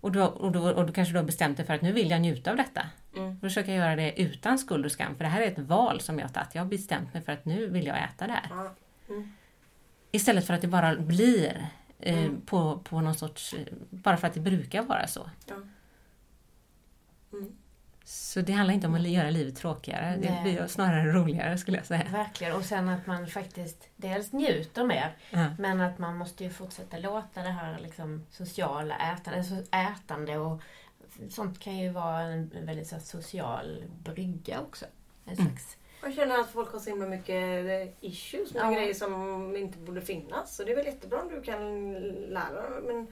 [0.00, 2.10] Och, då, och, då, och då kanske du har bestämt dig för att nu vill
[2.10, 2.86] jag njuta av detta.
[3.16, 3.34] Mm.
[3.34, 6.00] Då försöker jag göra det utan skuld och skam för det här är ett val
[6.00, 6.54] som jag har tagit.
[6.54, 8.46] Jag har bestämt mig för att nu vill jag äta det här.
[8.50, 8.74] Ja.
[10.12, 11.68] Istället för att det bara blir
[12.00, 12.40] eh, Mm.
[12.40, 13.54] på, på någon sorts...
[13.54, 15.30] eh, Bara för att det brukar vara så.
[17.38, 17.52] Mm.
[18.04, 20.16] Så det handlar inte om att göra livet tråkigare.
[20.22, 20.42] Det Nej.
[20.42, 22.04] blir snarare roligare skulle jag säga.
[22.12, 22.56] Verkligen.
[22.56, 25.46] Och sen att man faktiskt dels njuter mer Ja.
[25.58, 30.60] men att man måste ju fortsätta låta det här liksom sociala ätande, alltså ätande och
[31.30, 34.84] sånt kan ju vara en väldigt så social brygga också.
[35.24, 35.46] En Mm.
[35.46, 35.76] slags...
[36.02, 38.70] Jag känner att folk har så himla mycket eh, issues med Ja.
[38.70, 40.56] grejer som inte borde finnas.
[40.56, 42.82] Så det är väl jättebra om du kan lära dig.
[42.86, 43.06] Men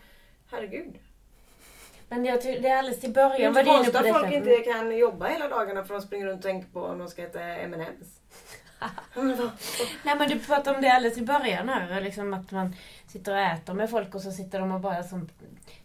[0.51, 0.95] herregud.
[2.15, 4.17] Men jag det är alldeles i Det är början inte var du inne konstigt på
[4.17, 6.83] att folk inte kan jobba hela dagarna för att de springer runt och tänker på
[6.83, 8.21] om de ska äta M&M's.
[10.05, 12.01] Nej men du pratade om det alldeles i början här.
[12.01, 15.29] Liksom att man sitter och äter med folk och så sitter de och bara som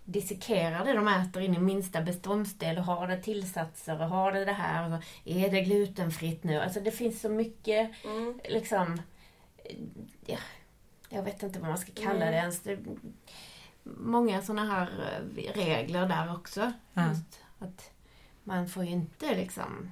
[0.05, 4.45] dissekerar det de äter in i minsta beståndsdel och har det tillsatser och har det
[4.45, 4.93] det här.
[4.93, 6.59] Och är det glutenfritt nu?
[6.61, 8.39] Alltså det finns så mycket Mm.
[8.49, 9.01] liksom...
[10.25, 10.37] Ja,
[11.09, 12.31] jag vet inte vad man ska kalla Mm.
[12.31, 12.59] det ens.
[12.59, 12.77] Det,
[13.83, 14.89] många sådana här
[15.35, 16.71] eh, regler där också.
[16.93, 17.91] Just att
[18.43, 19.91] man får ju inte liksom...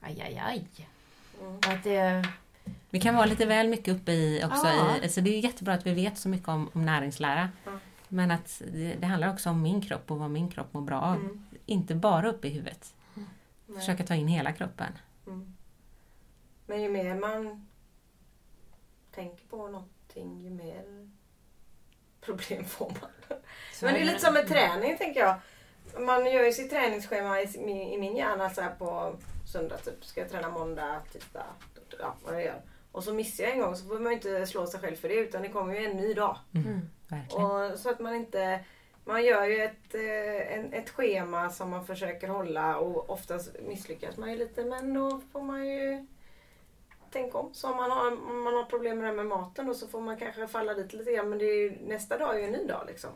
[0.00, 0.88] Aj, aj, aj.
[1.40, 1.56] Mm.
[1.56, 2.28] Att det...
[2.90, 4.66] Vi kan vara lite väl mycket uppe i också.
[4.66, 4.96] Ja.
[4.96, 7.48] I, alltså det är jättebra att vi vet så mycket om, om näringslära.
[7.64, 7.72] Ja.
[8.08, 11.00] Men att det, det handlar också om min kropp och vad min kropp mår bra
[11.00, 11.14] av.
[11.14, 11.46] Mm.
[11.66, 12.94] Inte bara uppe i huvudet.
[13.14, 13.78] Nej.
[13.78, 14.92] Försöka ta in hela kroppen.
[15.26, 15.54] Mm.
[16.66, 17.66] Men ju mer man
[19.14, 21.10] tänker på någonting, ju mer
[22.26, 23.38] problem får man.
[23.82, 25.36] Men det är lite som med träning tänker jag.
[26.00, 29.16] Man gör ju sitt träningsschema i, min hjärna så här på
[29.52, 30.04] söndag typ.
[30.04, 31.46] Ska jag träna måndag, tisdag,
[31.98, 32.62] ja vad jag gör.
[32.92, 35.08] Och så missar jag en gång så får man ju inte slå sig själv för
[35.08, 36.38] det utan det kommer ju en ny dag.
[36.54, 36.80] Mm.
[37.08, 37.44] Verkligen.
[37.44, 38.60] Och så att man inte...
[39.04, 44.16] Man gör ju ett, eh, en, ett schema som man försöker hålla och oftast misslyckas
[44.16, 46.06] man ju lite men då får man ju
[47.10, 47.54] tänka om.
[47.54, 50.16] Så om man har, om man har problem med med maten då så får man
[50.16, 53.10] kanske falla dit lite grann men ju, nästa dag är ju en ny dag liksom.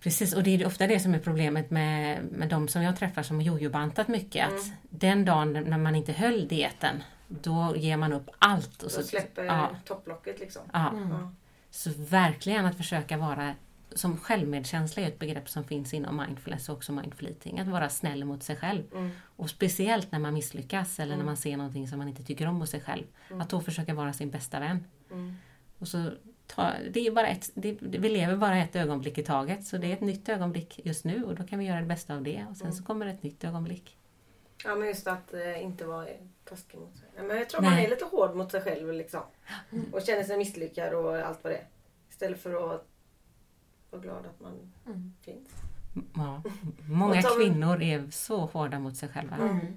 [0.00, 3.22] Precis, och det är ofta det som är problemet med, med de som jag träffar
[3.22, 4.46] som har jojobantat mycket.
[4.46, 4.76] Att Mm.
[4.90, 8.78] den dagen när man inte höll dieten, då ger man upp allt.
[8.78, 10.62] Och Och så, släpper ja, topplocket liksom.
[10.72, 10.90] ja.
[10.90, 11.36] Mm.
[11.70, 13.54] Så verkligen att försöka vara,
[13.96, 17.58] som självmedkänsla är ett begrepp som finns inom mindfulness och också mindful eating.
[17.60, 18.82] Att vara snäll mot sig själv.
[18.92, 19.10] Mm.
[19.36, 21.26] Och speciellt när man misslyckas eller när Mm.
[21.26, 23.04] man ser någonting som man inte tycker om hos sig själv.
[23.28, 23.40] Mm.
[23.40, 24.84] Att då försöka vara sin bästa vän.
[25.10, 25.34] Mm.
[25.78, 26.10] Och så
[26.46, 29.86] ta, det är bara ett, det, vi lever bara ett ögonblick i taget så det
[29.86, 32.46] är ett nytt ögonblick just nu och då kan vi göra det bästa av det
[32.50, 33.96] och sen så kommer ett nytt ögonblick.
[34.64, 36.06] Ja men just att eh, inte vara
[36.44, 37.08] taskig mot sig.
[37.26, 37.84] Men jag tror man Nej.
[37.84, 39.20] är lite hård mot sig själv liksom.
[39.92, 41.66] Och känner sig misslyckad och allt vad det är.
[42.10, 42.86] Istället för att
[43.92, 45.12] vara glad att man Mm.
[45.20, 45.48] finns.
[46.14, 46.42] Ja,
[46.88, 49.36] många kvinnor är så hårda mot sig själva.
[49.36, 49.76] Mm.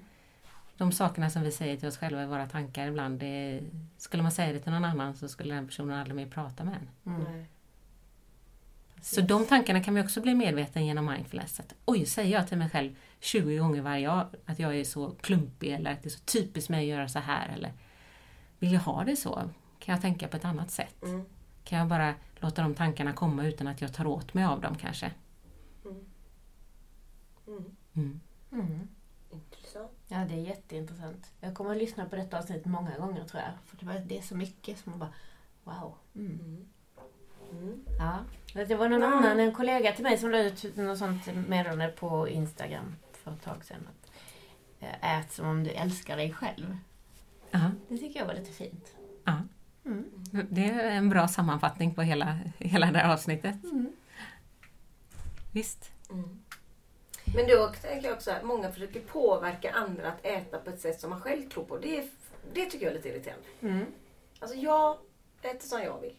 [0.76, 3.60] De sakerna som vi säger till oss själva i våra tankar ibland, det,
[3.96, 6.74] skulle man säga det till någon annan så skulle den personen aldrig mer prata med
[6.74, 7.14] en.
[7.14, 7.44] Mm.
[9.00, 11.60] Så de tankarna kan vi också bli medvetna genom mindfulness.
[11.60, 15.10] Att, Oj, säger jag till mig själv 20 gånger varje dag att jag är så
[15.20, 17.48] klumpig eller att det är så typiskt mig att göra så här.
[17.48, 17.72] Eller
[18.58, 19.50] vill jag ha det så?
[19.78, 21.02] Kan jag tänka på ett annat sätt?
[21.02, 21.24] Mm.
[21.64, 24.74] Kan jag bara låta de tankarna komma utan att jag tar åt mig av dem
[24.76, 25.12] kanske?
[25.84, 25.96] Mm.
[27.46, 27.64] Mm.
[27.94, 28.20] Mm.
[28.52, 28.88] Mm.
[29.30, 29.90] Intressant.
[30.08, 31.32] Ja, det är jätteintressant.
[31.40, 33.52] Jag kommer att lyssna på detta avsnitt många gånger tror jag.
[33.64, 35.12] För det, var, det är så mycket som man bara
[35.64, 35.94] wow.
[36.14, 36.30] Mm.
[36.40, 36.66] Mm.
[37.52, 37.80] Mm.
[37.98, 38.18] Ja.
[38.66, 42.28] Det var någon annan, en kollega till mig som la ut något sånt meddelande på
[42.28, 43.88] Instagram för ett tag sedan.
[43.88, 44.10] Att,
[45.00, 46.76] ät som om du älskar dig själv.
[47.50, 48.94] Ja, Det tycker jag var lite fint.
[49.24, 49.38] ja.
[49.86, 50.04] Mm.
[50.50, 53.64] Det är en bra sammanfattning på hela, hela det här avsnittet.
[53.64, 53.92] Mm.
[55.52, 55.92] Visst.
[56.10, 56.42] Mm.
[57.34, 61.00] Men då tänker jag också att många försöker påverka andra att äta på ett sätt
[61.00, 61.78] som man själv tror på.
[61.78, 62.08] Det, är,
[62.52, 63.46] det tycker jag är lite irriterande.
[63.60, 63.86] Mm.
[64.38, 64.98] Alltså jag
[65.42, 66.16] äter som jag vill.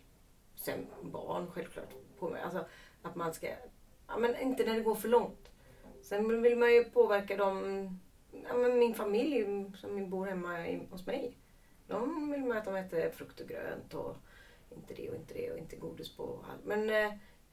[0.56, 1.90] Sen barn självklart
[2.20, 2.42] på mig.
[2.42, 2.66] Alltså
[3.02, 3.48] att man ska...
[4.08, 5.50] Ja, men inte när det går för långt.
[6.04, 7.90] Sen vill man ju påverka dem...
[8.32, 9.46] Ja, men min familj
[9.76, 11.38] som bor hemma hos mig.
[11.88, 14.16] De vill man att de äter frukt och grönt och
[14.76, 16.46] inte det och inte det och inte godis på.
[16.66, 17.12] Men eh,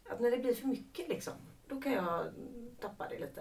[0.08, 1.32] att när det blir för mycket liksom.
[1.68, 2.26] Då kan jag
[2.80, 3.40] tappa det lite.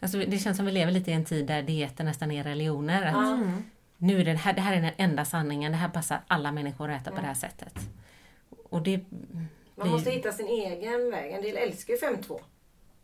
[0.00, 3.02] Alltså, det känns som vi lever lite i en tid där dieter nästan är religioner.
[3.06, 3.14] Att.
[3.38, 3.62] Mm.
[3.96, 6.90] nu är det, här, det här är den enda sanningen, det här passar alla människor
[6.90, 7.74] att äta på det här sättet.
[8.62, 11.32] Och det Man blir- måste hitta sin egen väg.
[11.32, 12.40] En del älskar ju 5-2.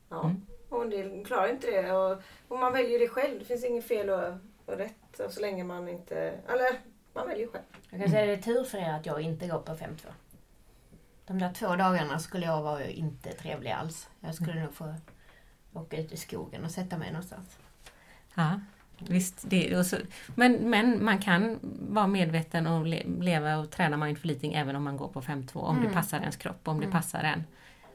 [0.08, 0.24] Ja.
[0.24, 0.42] Mm.
[0.68, 1.92] Och en del klarar inte det.
[1.92, 3.38] Och, och man väljer det själv.
[3.38, 4.32] Det finns inget fel och,
[4.66, 5.20] och rätt.
[5.26, 6.18] Och så länge man inte...
[6.48, 6.80] Eller,
[7.14, 7.64] man väljer själv.
[7.90, 9.86] Jag kan säga det är tur för er att jag inte går på 5-2.
[11.26, 14.08] De där två dagarna skulle jag vara inte trevlig alls.
[14.20, 14.94] Jag skulle nog få
[15.72, 17.58] åka ut i skogen och sätta mig någonstans.
[18.34, 18.60] Ja,
[18.98, 19.44] visst.
[19.50, 19.96] Det, så,
[20.34, 21.58] men, men man kan
[21.90, 25.56] vara medveten och le, leva och träna mindful eating även om man går på 5-2,
[25.58, 25.88] om Mm.
[25.88, 26.92] det passar ens kropp, om det Mm.
[26.92, 27.44] passar en.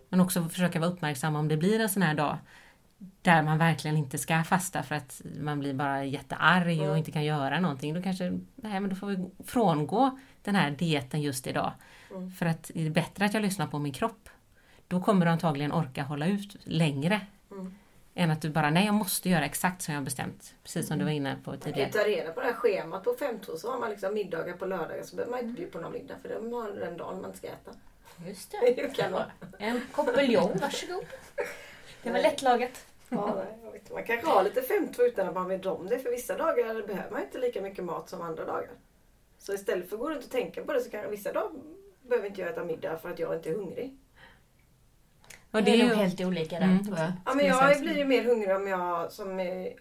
[0.09, 2.37] Men också försöka vara uppmärksam om det blir en sån här dag
[2.97, 6.97] där man verkligen inte ska fasta för att man blir bara jättearg och Mm.
[6.97, 7.93] inte kan göra någonting.
[7.93, 11.71] Då kanske, nej men då får vi frångå den här dieten just idag.
[12.11, 12.31] Mm.
[12.31, 14.29] För att det är bättre att jag lyssnar på min kropp.
[14.87, 17.21] Då kommer du antagligen orka hålla ut längre
[17.51, 17.75] Mm.
[18.15, 20.53] än att du bara, nej jag måste göra exakt som jag har bestämt.
[20.63, 22.09] Precis som du var inne på Man kan tidigare.
[22.09, 23.03] reda på det här schemat.
[23.03, 25.03] På 5-2 så har man liksom middagar på lördagar.
[25.03, 26.15] Så behöver man inte bjuda på någon middag.
[26.21, 27.71] För de har den dagen man ska äta.
[28.27, 29.25] Just Det kan vara.
[29.59, 31.03] En kopp buljong, varsågod.
[32.05, 32.85] Det var lättlagat.
[33.09, 33.93] Ja, nej, jag vet inte.
[33.93, 35.99] Man kanske har lite 5-2 utan att man vet om det.
[35.99, 38.69] För vissa dagar behöver man inte lika mycket mat som andra dagar.
[39.39, 41.51] Så istället för att gå runt och tänka på det så kan vissa dagar
[42.01, 43.97] behöver inte jag äta middag för att jag inte är hungrig.
[45.51, 46.85] Och det är nog helt olika där Mm.
[46.85, 47.11] tror jag.
[47.25, 49.29] Ja, men jag blir ju mer hungrig om jag som,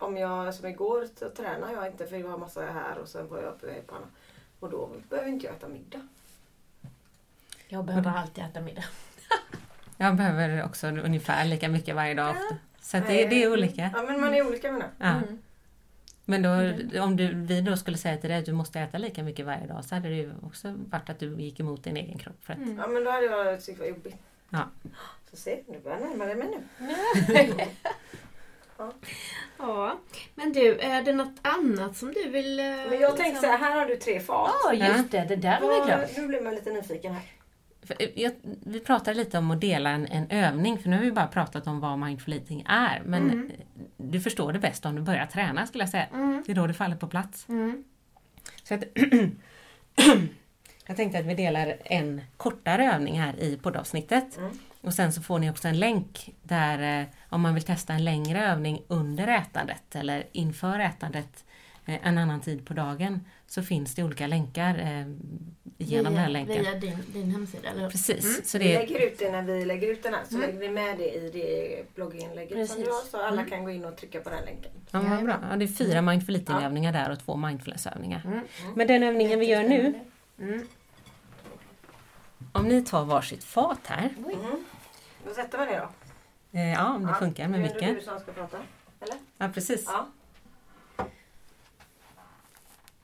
[0.00, 3.28] om jag som igår så tränar jag inte för jag har massa här och sen
[3.28, 4.06] var jag uppe i panna.
[4.60, 6.08] Och då behöver inte jag äta middag.
[7.68, 8.84] Jag behöver alltid äta middag.
[9.96, 12.30] Jag behöver också ungefär lika mycket varje dag.
[12.30, 12.56] ofta.
[12.80, 13.90] Så att det, det är olika.
[13.94, 15.08] Ja men man är olika menar jag.
[15.08, 15.12] Ja.
[15.12, 15.38] Mm.
[16.24, 16.50] Men då,
[17.02, 19.66] om du, vi då skulle säga till dig att du måste äta lika mycket varje
[19.66, 22.36] dag så hade det ju också varit att du gick emot din egen kropp.
[22.44, 22.78] För att, Mm.
[22.78, 24.16] Ja men då hade jag tyckt det var jobbigt.
[24.50, 24.68] Ja.
[25.30, 27.64] Så se, nu börjar jag närma dig mig nu.
[29.58, 29.98] Ja,
[30.34, 32.60] men du, är det något annat som du vill...
[32.60, 34.50] eh, Men jag tänkte så här, här har du tre fat.
[34.64, 35.24] Ja, just det.
[35.28, 35.90] Det där var vi.
[35.92, 37.22] Vad- Nu blir man lite nyfiken här.
[37.98, 41.12] Eh, jag, vi pratade lite om att dela en, en övning, för nu har vi
[41.12, 43.02] bara pratat om vad mindful eating är.
[43.04, 43.50] Men Mm.
[43.50, 43.56] eh,
[43.96, 46.06] du förstår det bäst om du börjar träna skulle jag säga.
[46.12, 46.42] Mm.
[46.46, 47.48] Det är då det faller på plats.
[47.48, 47.84] Mm.
[48.62, 48.82] Så att,
[50.86, 54.38] jag tänkte att vi delar en kortare övning här i poddavsnittet.
[54.38, 54.50] Mm.
[54.80, 58.04] Och sen så får ni också en länk där eh, om man vill testa en
[58.04, 61.44] längre övning under ätandet eller inför ätandet
[61.86, 65.06] en annan tid på dagen så finns det olika länkar eh,
[65.78, 66.62] genom den här länken.
[66.62, 67.90] Via din, din hemsida, eller?
[67.90, 68.44] Precis, Mm.
[68.44, 70.46] så Vi det är, lägger ut det när vi lägger ut den här så Mm.
[70.46, 72.84] lägger vi med det i det blogginlägget som Precis.
[72.84, 73.50] du har så alla Mm.
[73.50, 74.72] kan gå in och trycka på den länken.
[74.90, 75.38] ja, vad bra.
[75.50, 76.62] Ja, det är fyra mindful eating Ja.
[76.62, 78.22] övningar där och två mindfulness-övningar.
[78.24, 78.40] Mm.
[78.74, 79.94] Men den övningen vi gör nu,
[80.38, 80.66] Mm.
[82.52, 84.10] om ni tar varsitt fat här.
[84.18, 84.64] Mm.
[85.26, 85.88] Då sätter man det då.
[86.58, 88.56] Eh, ja, om det Ja, funkar med nu är det du som ska prata.
[89.00, 89.16] Eller?
[89.38, 89.84] Ja, precis.
[89.86, 90.08] Ja.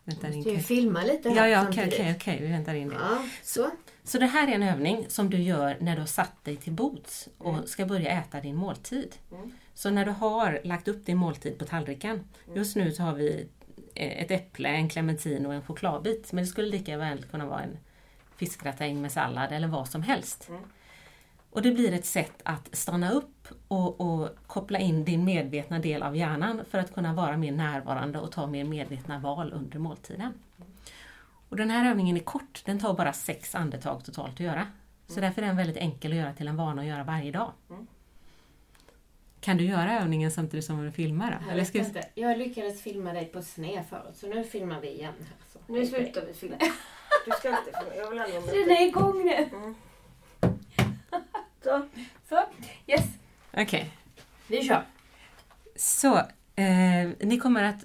[0.05, 0.43] Väntar in.
[0.43, 2.95] Ju filma lite här Ja, ja, okej, okej, okej, vi väntar in det.
[2.95, 3.71] Ja, så.
[4.05, 6.73] Så det här är en övning som du gör när du har satt dig till
[6.73, 9.17] bords och ska börja äta din måltid.
[9.33, 9.53] Mm.
[9.75, 12.29] Så när du har lagt upp din måltid på tallriken.
[12.55, 13.47] Just nu så har vi
[13.95, 16.33] eh, ett äpple, en clementin och en chokladbit.
[16.33, 17.79] Men det skulle lika väl kunna vara en
[18.37, 20.49] fiskgratäng med sallad eller vad som helst.
[20.49, 20.61] Mm.
[21.51, 26.03] Och det blir ett sätt att stanna upp och, och koppla in din medvetna del
[26.03, 30.33] av hjärnan för att kunna vara mer närvarande och ta mer medvetna val under måltiden.
[31.49, 34.67] Och den här övningen är kort, den tar bara sex andetag totalt att göra.
[35.07, 37.53] Så därför är den väldigt enkel att göra till en vana att göra varje dag.
[37.71, 37.87] Mm.
[39.41, 41.31] Kan du göra övningen samtidigt som du filmar?
[41.31, 41.37] Då?
[41.41, 41.85] Jag, Eller vet ska vi...
[41.85, 42.09] inte.
[42.15, 45.15] jag lyckades filma dig på sned förut, så nu filmar vi igen.
[45.19, 45.73] Här, så.
[45.73, 46.57] Nu slutar vi filma.
[47.27, 47.95] Du ska inte filma.
[47.97, 49.35] Jag vill ha Den är igång nu!
[49.35, 49.75] Mm.
[51.63, 51.87] Så.
[52.29, 52.45] Så,
[52.87, 53.05] yes.
[53.53, 53.91] Okej,
[54.47, 54.85] Vi kör.
[55.77, 56.19] så
[56.57, 57.85] eh, ni kommer att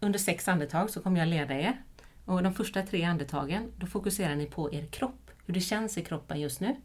[0.00, 1.82] under sex andetag så kommer jag leda er.
[2.24, 6.04] Och de första tre andetagen, då fokuserar ni på er kropp, hur det känns i
[6.04, 6.76] kroppen just nu.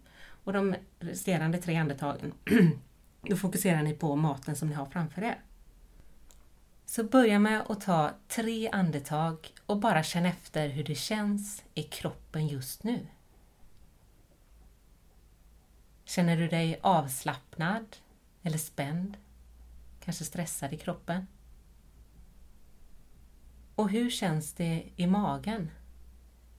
[0.44, 2.34] Och de resterande tre andetagen,
[3.22, 5.38] då fokuserar ni på maten som ni har framför er.
[6.86, 11.84] Så börja med att ta tre andetag och bara känn efter hur det känns i
[11.84, 13.08] kroppen just nu.
[16.08, 17.98] Känner du dig avslappnad
[18.44, 19.18] eller spänd?
[20.00, 21.28] Kanske stressad i kroppen?
[23.76, 25.72] Och hur känns det i magen?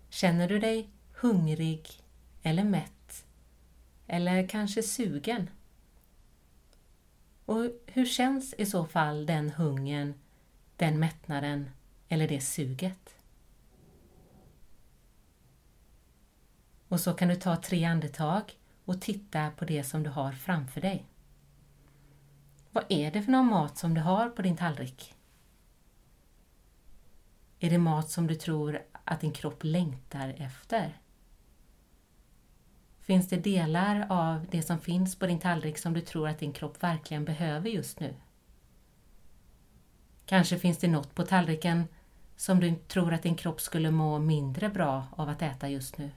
[0.08, 1.88] Känner du dig hungrig
[2.42, 3.26] eller mätt?
[4.06, 5.50] Eller kanske sugen?
[7.44, 10.14] Och hur känns i så fall den hungern,
[10.76, 11.70] den mättnaden
[12.08, 13.14] eller det suget?
[16.88, 18.57] Och så kan du ta tre andetag
[18.88, 21.04] och titta på det som du har framför dig.
[22.70, 25.14] Vad är det för någon mat som du har på din tallrik?
[27.58, 30.98] Är det mat som du tror att din kropp längtar efter?
[33.00, 36.52] Finns det delar av det som finns på din tallrik som du tror att din
[36.52, 38.14] kropp verkligen behöver just nu?
[40.26, 41.88] Kanske finns det något på tallriken
[42.36, 46.10] som du tror att din kropp skulle må mindre bra av att äta just nu?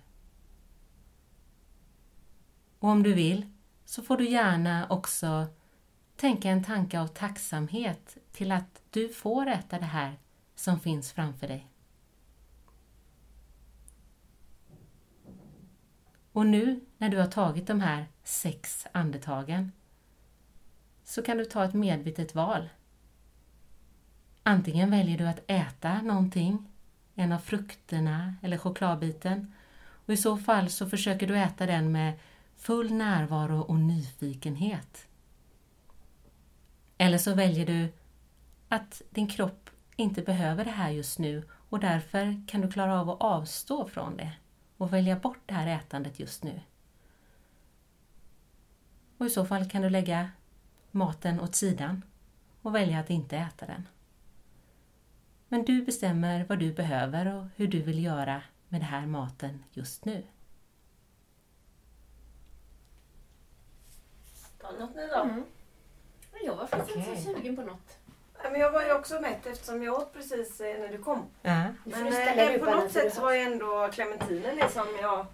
[2.81, 3.45] Och om du vill
[3.85, 5.47] så får du gärna också
[6.15, 10.19] tänka en tanke av tacksamhet till att du får äta det här
[10.55, 11.67] som finns framför dig.
[16.31, 19.71] Och nu när du har tagit de här sex andetagen
[21.03, 22.69] så kan du ta ett medvetet val.
[24.43, 26.71] Antingen väljer du att äta någonting,
[27.15, 29.53] en av frukterna eller chokladbiten
[30.05, 32.13] och i så fall så försöker du äta den med
[32.61, 35.07] full närvaro och nyfikenhet.
[36.97, 37.93] Eller så väljer du
[38.67, 43.09] att din kropp inte behöver det här just nu och därför kan du klara av
[43.09, 44.33] att avstå från det
[44.77, 46.61] och välja bort det här ätandet just nu.
[49.17, 50.31] Och i så fall kan du lägga
[50.91, 52.01] maten åt sidan
[52.61, 53.87] och välja att inte äta den.
[55.47, 59.63] Men du bestämmer vad du behöver och hur du vill göra med den här maten
[59.73, 60.23] just nu.
[64.79, 65.21] Något nu då.
[65.21, 65.43] Mm.
[66.43, 67.23] Jag var faktiskt inte Okej.
[67.23, 67.97] så sugen på något.
[68.43, 71.19] Men jag var ju också mätt eftersom jag åt precis eh, när du kom.
[71.19, 75.25] Får Men eh, på något sätt så var ju ändå clementinen det som jag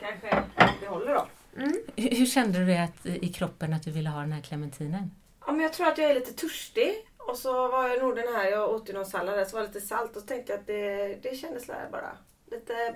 [0.00, 0.42] kanske
[0.80, 1.26] behåller då.
[1.56, 1.76] Mm.
[1.96, 5.10] Hur, hur kände du det att, i kroppen att du ville ha den här clementinen?
[5.46, 7.08] Ja, men jag tror att jag är lite törstig.
[7.16, 9.62] Och så var jag nog den här, jag åt ju någon sallad där så var
[9.62, 12.16] det lite salt och så tänkte jag att det, det kändes där bara.
[12.50, 12.94] Lite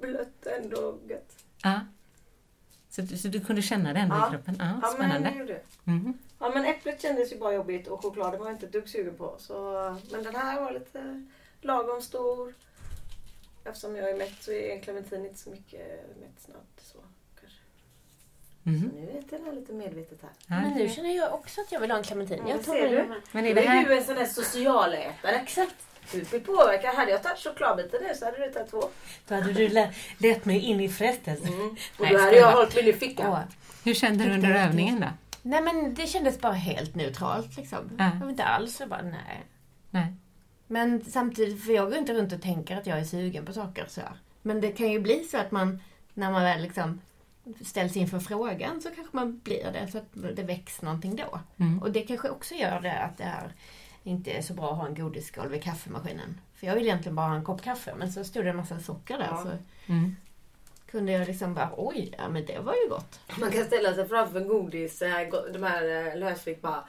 [0.00, 1.44] blött ändå gött.
[1.62, 1.80] Ja.
[2.92, 4.28] Så, du- så du kunde känna det ändå Ja.
[4.28, 4.56] i kroppen?
[4.58, 5.28] Ja, Ja men spännande.
[5.28, 5.62] jag gjorde det.
[5.90, 6.18] Mhm.
[6.38, 9.14] Ja men äpplet kändes ju bara jobbigt och chokladen var jag inte ett dugg sugen
[9.16, 9.34] på.
[9.38, 9.54] Så,
[10.12, 11.26] men den här var lite
[11.60, 12.54] lagom stor.
[13.64, 15.80] Eftersom jag är mätt så är en clementin inte så mycket
[16.20, 16.80] mätt snabbt.
[16.92, 16.98] Så,
[17.40, 17.58] kanske.
[18.62, 18.90] Mhm.
[18.90, 20.30] så nu äter jag lite medvetet här.
[20.46, 22.42] Ja, Men nu känner jag också att jag vill ha en clementin.
[22.46, 23.20] Ja, jag tar ser du?
[23.32, 23.84] Men är det är här...
[23.84, 25.36] du en sån där socialätare.
[25.36, 25.74] Exakt.
[26.12, 26.94] Du blir påverkad.
[26.94, 28.82] Hade jag tagit chokladbiten nu så hade du tagit två.
[29.28, 29.68] Då hade du
[30.18, 31.52] lett mig in i frestelsen.
[31.52, 31.68] Mm.
[31.70, 33.26] Och då hade jag jag- hållit min i fickan.
[33.30, 33.38] Åh.
[33.84, 35.06] Hur kände du under övningen då?
[35.42, 37.78] Nej men det kändes bara helt neutralt liksom.
[37.98, 38.04] Ja.
[38.04, 39.42] Jag var inte alls så bara nej.
[39.90, 40.14] Nej.
[40.66, 43.86] Men samtidigt, för jag går inte runt och tänker att jag är sugen på saker
[43.88, 44.00] så.
[44.42, 45.82] Men det kan ju bli så att man,
[46.14, 47.00] när man väl liksom
[47.64, 49.92] ställs inför frågan så kanske man blir det.
[49.92, 51.40] Så att det väcks någonting då.
[51.56, 51.82] Mm.
[51.82, 53.52] Och det kanske också gör det att det här
[54.04, 56.40] inte är så bra att ha en godisskål vid kaffemaskinen.
[56.54, 58.80] För jag vill egentligen bara ha en kopp kaffe men så stod det en massa
[58.80, 59.42] socker där Ja.
[59.42, 59.48] så
[59.92, 60.16] Mm.
[60.90, 63.20] kunde jag liksom bara oj, ja men det var ju gott.
[63.40, 66.84] Man kan ställa sig framför en godis, eh, de här eh, lösvikt bara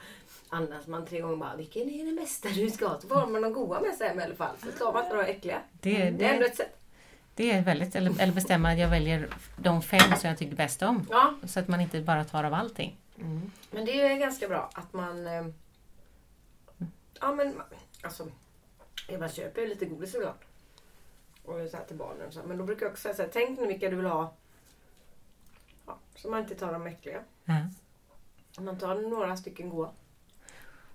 [0.49, 3.01] andas man tre gånger bara vilken är det bästa du ska ha?
[3.01, 4.55] Så får man de goda med sig hem i alla fall.
[4.63, 5.57] Så tar man inte de äckliga.
[5.81, 6.77] Det, Det är ändå det, ett sätt.
[7.35, 7.95] det är väldigt...
[7.95, 11.07] Eller, eller bestämma att jag väljer de fem som jag tycker bäst om.
[11.09, 12.97] Ja, Så att man inte bara tar av allting.
[13.71, 15.27] men det är ganska bra att man...
[17.23, 17.61] Ja men
[18.01, 18.27] alltså...
[19.19, 20.37] Man köper ju lite godis ibland.
[21.45, 22.39] Och så här till barnen så.
[22.39, 22.47] här.
[22.47, 24.33] Men då brukar jag också säga så här, tänk nu vilka du vill ha.
[25.87, 27.19] Ja, så man inte tar de äckliga.
[28.57, 29.91] Om man tar några stycken goda.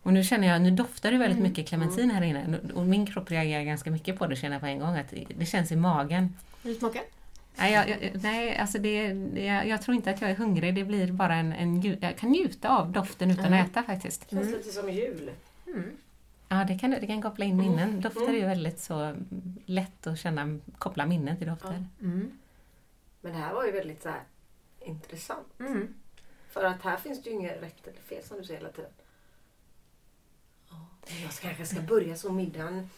[0.03, 2.59] Och nu känner jag, nu doftar det väldigt mycket clementin här inne.
[2.75, 4.97] Och min kropp reagerar ganska mycket på det känner jag på en gång.
[4.97, 6.37] Att det känns i magen.
[6.63, 7.01] Vill du smaka?
[7.57, 10.75] Nej, jag, jag, nej alltså det, det, jag, jag tror inte att jag är hungrig.
[10.75, 11.83] Det blir bara en, en...
[12.01, 13.61] Jag kan njuta av doften utan Mm.
[13.65, 14.31] att äta faktiskt.
[14.31, 15.31] Känns lite som jul.
[15.67, 15.97] Mm.
[16.49, 18.01] Ja, det kan, det kan koppla in minnen.
[18.01, 19.17] Dofter är ju väldigt så
[19.67, 21.87] lätt att känna, koppla minnen till dofter.
[22.01, 22.39] Mm.
[23.21, 24.23] Men det här var ju väldigt så här
[24.81, 25.47] intressant.
[25.61, 25.95] Mm.
[26.49, 28.91] För att här finns det ju inget rätt eller fel som du säger hela tiden.
[30.71, 30.87] Ja,
[31.23, 32.91] Jag ska- kanske ska börja så middagen.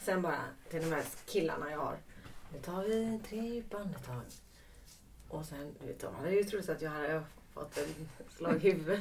[0.00, 0.40] Sen bara
[0.70, 1.96] till de här killarna jag har.
[2.52, 4.22] Nu tar vi tre djupa andetag.
[5.28, 7.22] Och sen, du vet, de hade ju trott att jag hade
[7.58, 9.00] fått en slag i huvudet.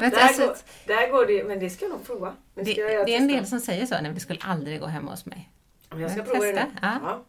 [0.00, 0.56] Men Där, alltså, går,
[0.86, 2.36] där går det men det ska jag nog prova.
[2.54, 5.10] Det, göra det är en del som säger så, nej det skulle aldrig gå hemma
[5.10, 5.50] hos mig.
[5.90, 6.78] Men jag ska Men prova det testa, nu.
[6.82, 6.98] ja.
[7.02, 7.24] Ja.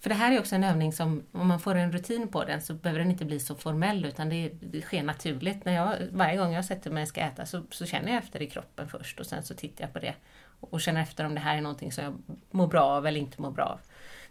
[0.00, 2.62] För det här är också en övning som, om man får en rutin på den
[2.62, 5.64] så behöver den inte bli så formell utan det, det sker naturligt.
[5.64, 8.42] När jag, varje gång jag sätter mig och ska äta så, så känner jag efter
[8.42, 10.14] i kroppen först och sen så tittar jag på det
[10.60, 12.14] och, och känner efter om det här är någonting som jag
[12.50, 13.80] mår bra av eller inte mår bra av.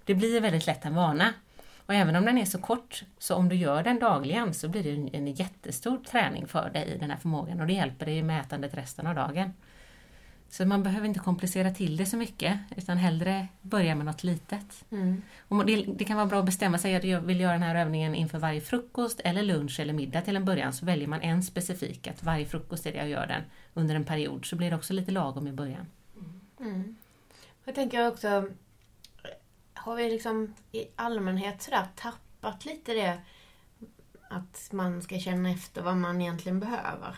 [0.03, 1.33] Det blir väldigt lätt en vana.
[1.85, 4.83] Och även om den är så kort, så om du gör den dagligen så blir
[4.83, 8.41] det en, jättestor träning för dig i den här förmågan och det hjälper dig med
[8.41, 9.53] ätandet resten av dagen.
[10.49, 14.85] Så man behöver inte komplicera till det så mycket utan hellre börja med något litet.
[14.91, 15.21] Mm.
[15.47, 17.75] Och det, det kan vara bra att bestämma sig att jag vill göra den här
[17.75, 20.73] övningen inför varje frukost eller lunch eller middag till en början.
[20.73, 23.41] Så väljer man en specifik, att varje frukost är det jag gör den
[23.73, 24.45] under en period.
[24.45, 25.85] Så blir det också lite lagom i början.
[26.59, 26.95] Mm.
[27.65, 28.49] Jag tänker också,
[29.85, 33.17] har vi liksom i allmänhet sådär tappat lite det
[34.29, 37.17] att man ska känna efter vad man egentligen behöver?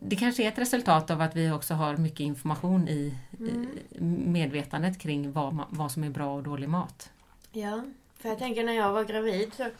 [0.00, 3.68] Det kanske är ett resultat av att vi också har mycket information i, i
[4.00, 7.10] medvetandet kring vad, vad som är bra och dålig mat.
[7.52, 7.84] Ja,
[8.16, 9.70] för jag tänker när jag var gravid så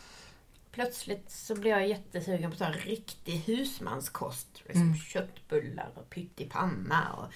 [0.70, 4.62] plötsligt så blev jag jättesugen på så här riktig husmanskost.
[4.64, 4.96] Liksom Mm.
[4.96, 7.32] Köttbullar och pyttipanna och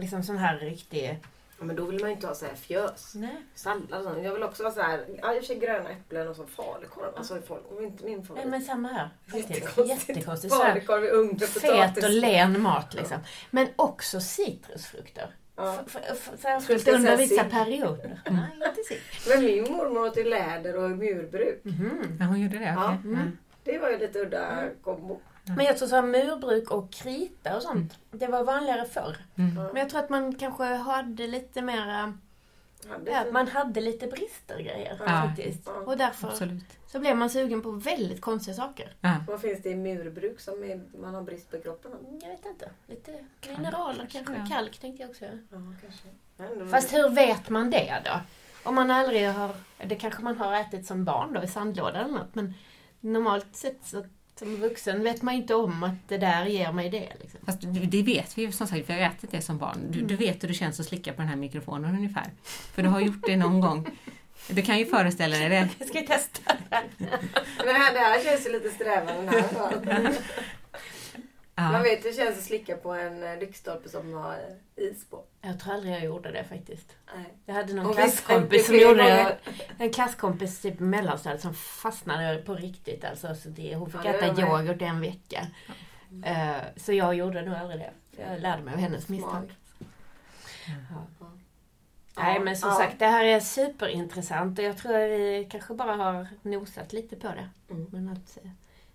[0.00, 1.20] liksom sån här riktig...
[1.58, 3.12] Ja, men då vill man ju inte ha så här fjös.
[3.14, 3.36] Nej.
[3.54, 4.24] Sallad och sånt.
[4.24, 7.14] Jag vill också ha så här, ja, för sig gröna äpplen och så falukorv.
[7.16, 8.46] Alltså det var inte min Nej favorit.
[8.46, 9.10] men samma här.
[9.34, 10.54] Jättekonstigt.
[10.54, 12.04] Falukorv i ugn med fet potatis.
[12.04, 13.18] och len mat liksom.
[13.50, 15.34] Men också citrusfrukter.
[15.56, 15.78] Ja.
[15.86, 18.20] F- f- Särskilt Jag skulle under vissa perioder.
[18.30, 18.48] Nej,
[18.90, 19.28] inte.
[19.28, 21.60] Men min mormor åt ju läder och murbruk.
[21.64, 22.16] Mhm.
[22.20, 22.64] Ja, hon gjorde det?
[22.76, 22.84] Ja.
[22.98, 23.10] okej.
[23.12, 23.38] Mm.
[23.64, 25.20] Det var ju lite udda kombo.
[25.44, 29.16] Men jag tror så här murbruk och krita och sånt, det var vanligare förr.
[29.36, 29.54] Mm.
[29.54, 32.18] Men jag tror att man kanske hade lite mera
[32.88, 35.06] hade Ja, man hade lite brister grejer Ja.
[35.06, 35.62] faktiskt.
[35.66, 35.72] Ja.
[35.72, 36.64] Och därför Absolut.
[36.86, 38.94] så blev man sugen på väldigt konstiga saker.
[39.00, 39.14] Ja.
[39.28, 41.92] Vad finns det i murbruk som är, man har brist på i kroppen?
[41.92, 42.18] av?
[42.22, 42.70] Jag vet inte.
[42.86, 43.24] Lite
[43.56, 44.46] mineraler kanske.
[44.50, 45.24] Kalk tänkte jag också.
[45.24, 46.08] Ja, kanske.
[46.36, 48.20] Ja, ändå- Fast hur vet man det då?
[48.68, 49.50] Om man aldrig har,
[49.86, 52.34] det kanske man har ätit som barn då i sandlåda eller något.
[52.34, 52.54] Men
[53.00, 54.04] normalt sett så
[54.38, 57.12] som vuxen vet man inte om att det där ger mig det.
[57.20, 57.40] Liksom.
[57.46, 59.78] Fast det vet vi ju som sagt, vi har ätit det som barn.
[59.90, 62.30] Du, du vet hur det känns att slicka på den här mikrofonen ungefär.
[62.44, 63.86] För du har gjort det någon gång.
[64.48, 65.68] Du kan ju föreställa dig det.
[65.78, 66.84] Jag ska vi testa det här?
[67.58, 70.12] Men det här, det här känns ju lite strävan den här.
[71.56, 71.82] Man Ja.
[71.82, 74.32] vet hur det känns att slicka på en eh, lyktstolpe som har
[74.76, 75.24] eh, is på.
[75.40, 76.96] Jag tror aldrig jag gjorde det faktiskt.
[77.16, 77.34] Nej.
[77.46, 79.38] Jag hade någon Och klasskompis som gjorde det.
[79.78, 83.04] En klasskompis typ mellanstadiet som fastnade på riktigt.
[83.04, 85.46] Alltså, så det, hon fick Ja, det äta yoghurt en vecka.
[86.24, 87.90] Eh, så jag gjorde nog aldrig det.
[88.22, 89.30] Jag lärde mig av hennes misstag.
[89.30, 89.88] Smart.
[91.20, 91.26] Ja.
[92.16, 92.74] Nej men som Ja.
[92.74, 97.16] sagt det här är superintressant och jag tror att vi kanske bara har nosat lite
[97.16, 97.48] på det.
[97.70, 97.86] Mm.
[97.92, 98.38] Men att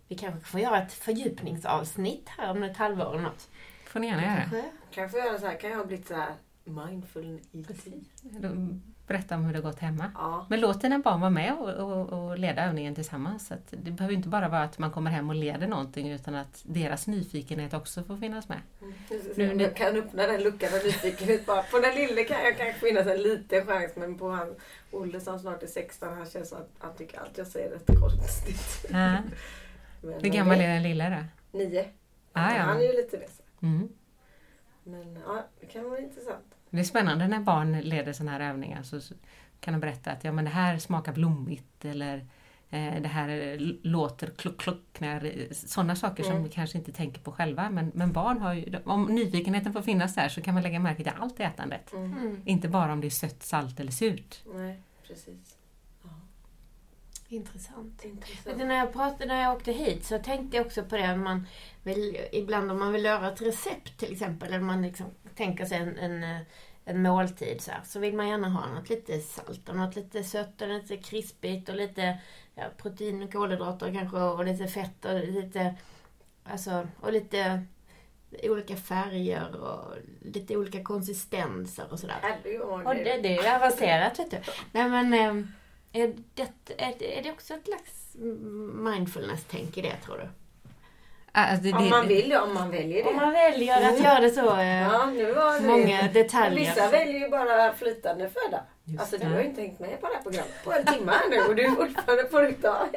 [0.10, 3.50] vi kanske får göra ett fördjupningsavsnitt här om ett halvår eller något.
[3.88, 4.42] får ni gärna göra.
[4.92, 5.18] Kanske.
[5.18, 5.58] Jag göra så här?
[5.60, 6.34] Kan jag ha blivit så här
[6.64, 8.06] mindful eating?
[8.22, 10.12] Då- Berätta om hur det har gått hemma.
[10.16, 10.46] Ja.
[10.50, 13.48] Men låt dina barn vara med och, och, och leda övningen tillsammans.
[13.48, 16.36] Så att det behöver inte bara vara att man kommer hem och leder någonting utan
[16.36, 18.58] att deras nyfikenhet också får finnas med.
[19.36, 21.64] Nu, nu kan öppna den luckan av nyfikenhet bara.
[21.64, 24.56] På den lille kan jag kanske finnas en liten chans men på han
[24.92, 27.74] Olle som snart är 16 han känns som att han tycker allt jag säger är
[27.74, 28.86] rätt konstigt.
[28.92, 29.18] Ja.
[30.02, 31.58] Men, Hur gammal är den lilla då?
[31.58, 31.86] Nio.
[32.34, 32.62] Ah, ja.
[32.62, 33.30] Han är ju lite det.
[33.68, 33.90] Mm.
[34.84, 36.46] Men ja, det kan vara intressant.
[36.70, 38.84] Det är spännande när barn leder sådana här övningar.
[38.84, 39.00] Så
[39.60, 42.18] kan de berätta att ja, men det här smakar blommigt eller
[42.70, 45.00] eh, det här låter kluck, kluck.
[45.00, 46.44] När, sådana saker som Mm.
[46.44, 47.70] vi kanske inte tänker på själva.
[47.70, 51.04] Men, men barn har ju, om nyfikenheten får finnas där så kan man lägga märke
[51.04, 51.94] till allt i ätandet.
[51.94, 52.14] Mm.
[52.18, 52.42] Mm.
[52.46, 54.44] Inte bara om det är sött, salt eller surt.
[54.54, 55.56] Nej, precis.
[57.32, 58.06] Ja, Intressant.
[58.06, 58.58] intressant.
[58.60, 61.14] Du, när, jag pratade, när jag åkte hit så tänkte jag också på det.
[61.14, 61.48] om Man
[61.84, 64.50] vill, ibland om man vill göra ett recept till exempel.
[64.50, 65.06] Eller man liksom
[65.36, 66.42] tänker sig en, en, eh,
[66.86, 67.82] en måltid så här.
[67.86, 71.70] Så vill man gärna ha något lite salt och något lite sött och lite krispigt
[71.70, 72.18] och lite
[72.56, 75.76] ja, protein och kolhydrater kanske och lite fett och lite
[76.44, 77.64] alltså och lite
[78.44, 82.18] olika färger och lite olika konsistenser och sådär.
[82.88, 83.04] Och det-
[83.46, 84.38] är avancerat vet du.
[84.72, 85.46] Nej men eh,
[85.94, 86.42] är det,
[86.78, 88.16] är, det- är det också ett slags
[88.84, 90.28] mindfulness-tänk i det tror du?
[91.32, 93.10] Alltså, det, Om det- man vill det, om man väljer det.
[93.10, 95.68] Om man väljer att göra det så eh, Ja, nu var det...
[95.68, 96.60] många Men detaljer.
[96.70, 98.64] Vissa väljer ju bara flytande föda.
[98.84, 99.30] Just Alltså du det.
[99.34, 101.64] har ju inte hängt med på det här programmet på en timme nu och du
[101.66, 102.88] är fortfarande på ditt dag.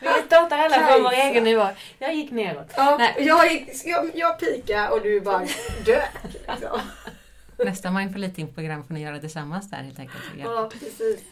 [0.00, 1.66] Vi startar alla på vår egen nivå.
[1.98, 2.66] Jag gick neråt.
[2.76, 3.14] Ja, Nej.
[3.18, 5.46] jag, gick- jag, jag pika och du bara
[5.84, 6.08] dök.
[6.48, 6.80] Liksom.
[7.64, 10.24] Nästa Mindful Eating-program får ni göra tillsammans där helt enkelt.
[10.38, 10.70] Ja.
[10.72, 11.22] Precis.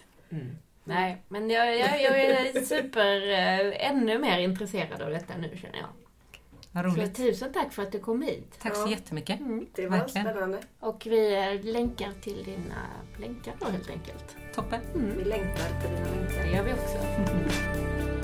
[0.84, 5.76] Nej, men jag, jag, jag är super, eh, ännu mer intresserad av detta nu känner
[5.78, 5.88] jag.
[6.72, 7.16] Vad Så roligt.
[7.16, 8.54] tusen tack för att du kom hit.
[8.62, 8.90] Tack så Ja.
[8.90, 9.40] jättemycket.
[9.40, 9.66] Mm.
[9.74, 10.26] Det var Verkligen.
[10.26, 10.58] spännande.
[10.80, 12.74] Och vi eh, länkar till dina
[13.20, 14.36] länkar då helt enkelt.
[14.54, 14.80] Toppen.
[15.18, 16.44] Vi längtar till dina länkar.
[16.44, 16.98] Det gör vi också.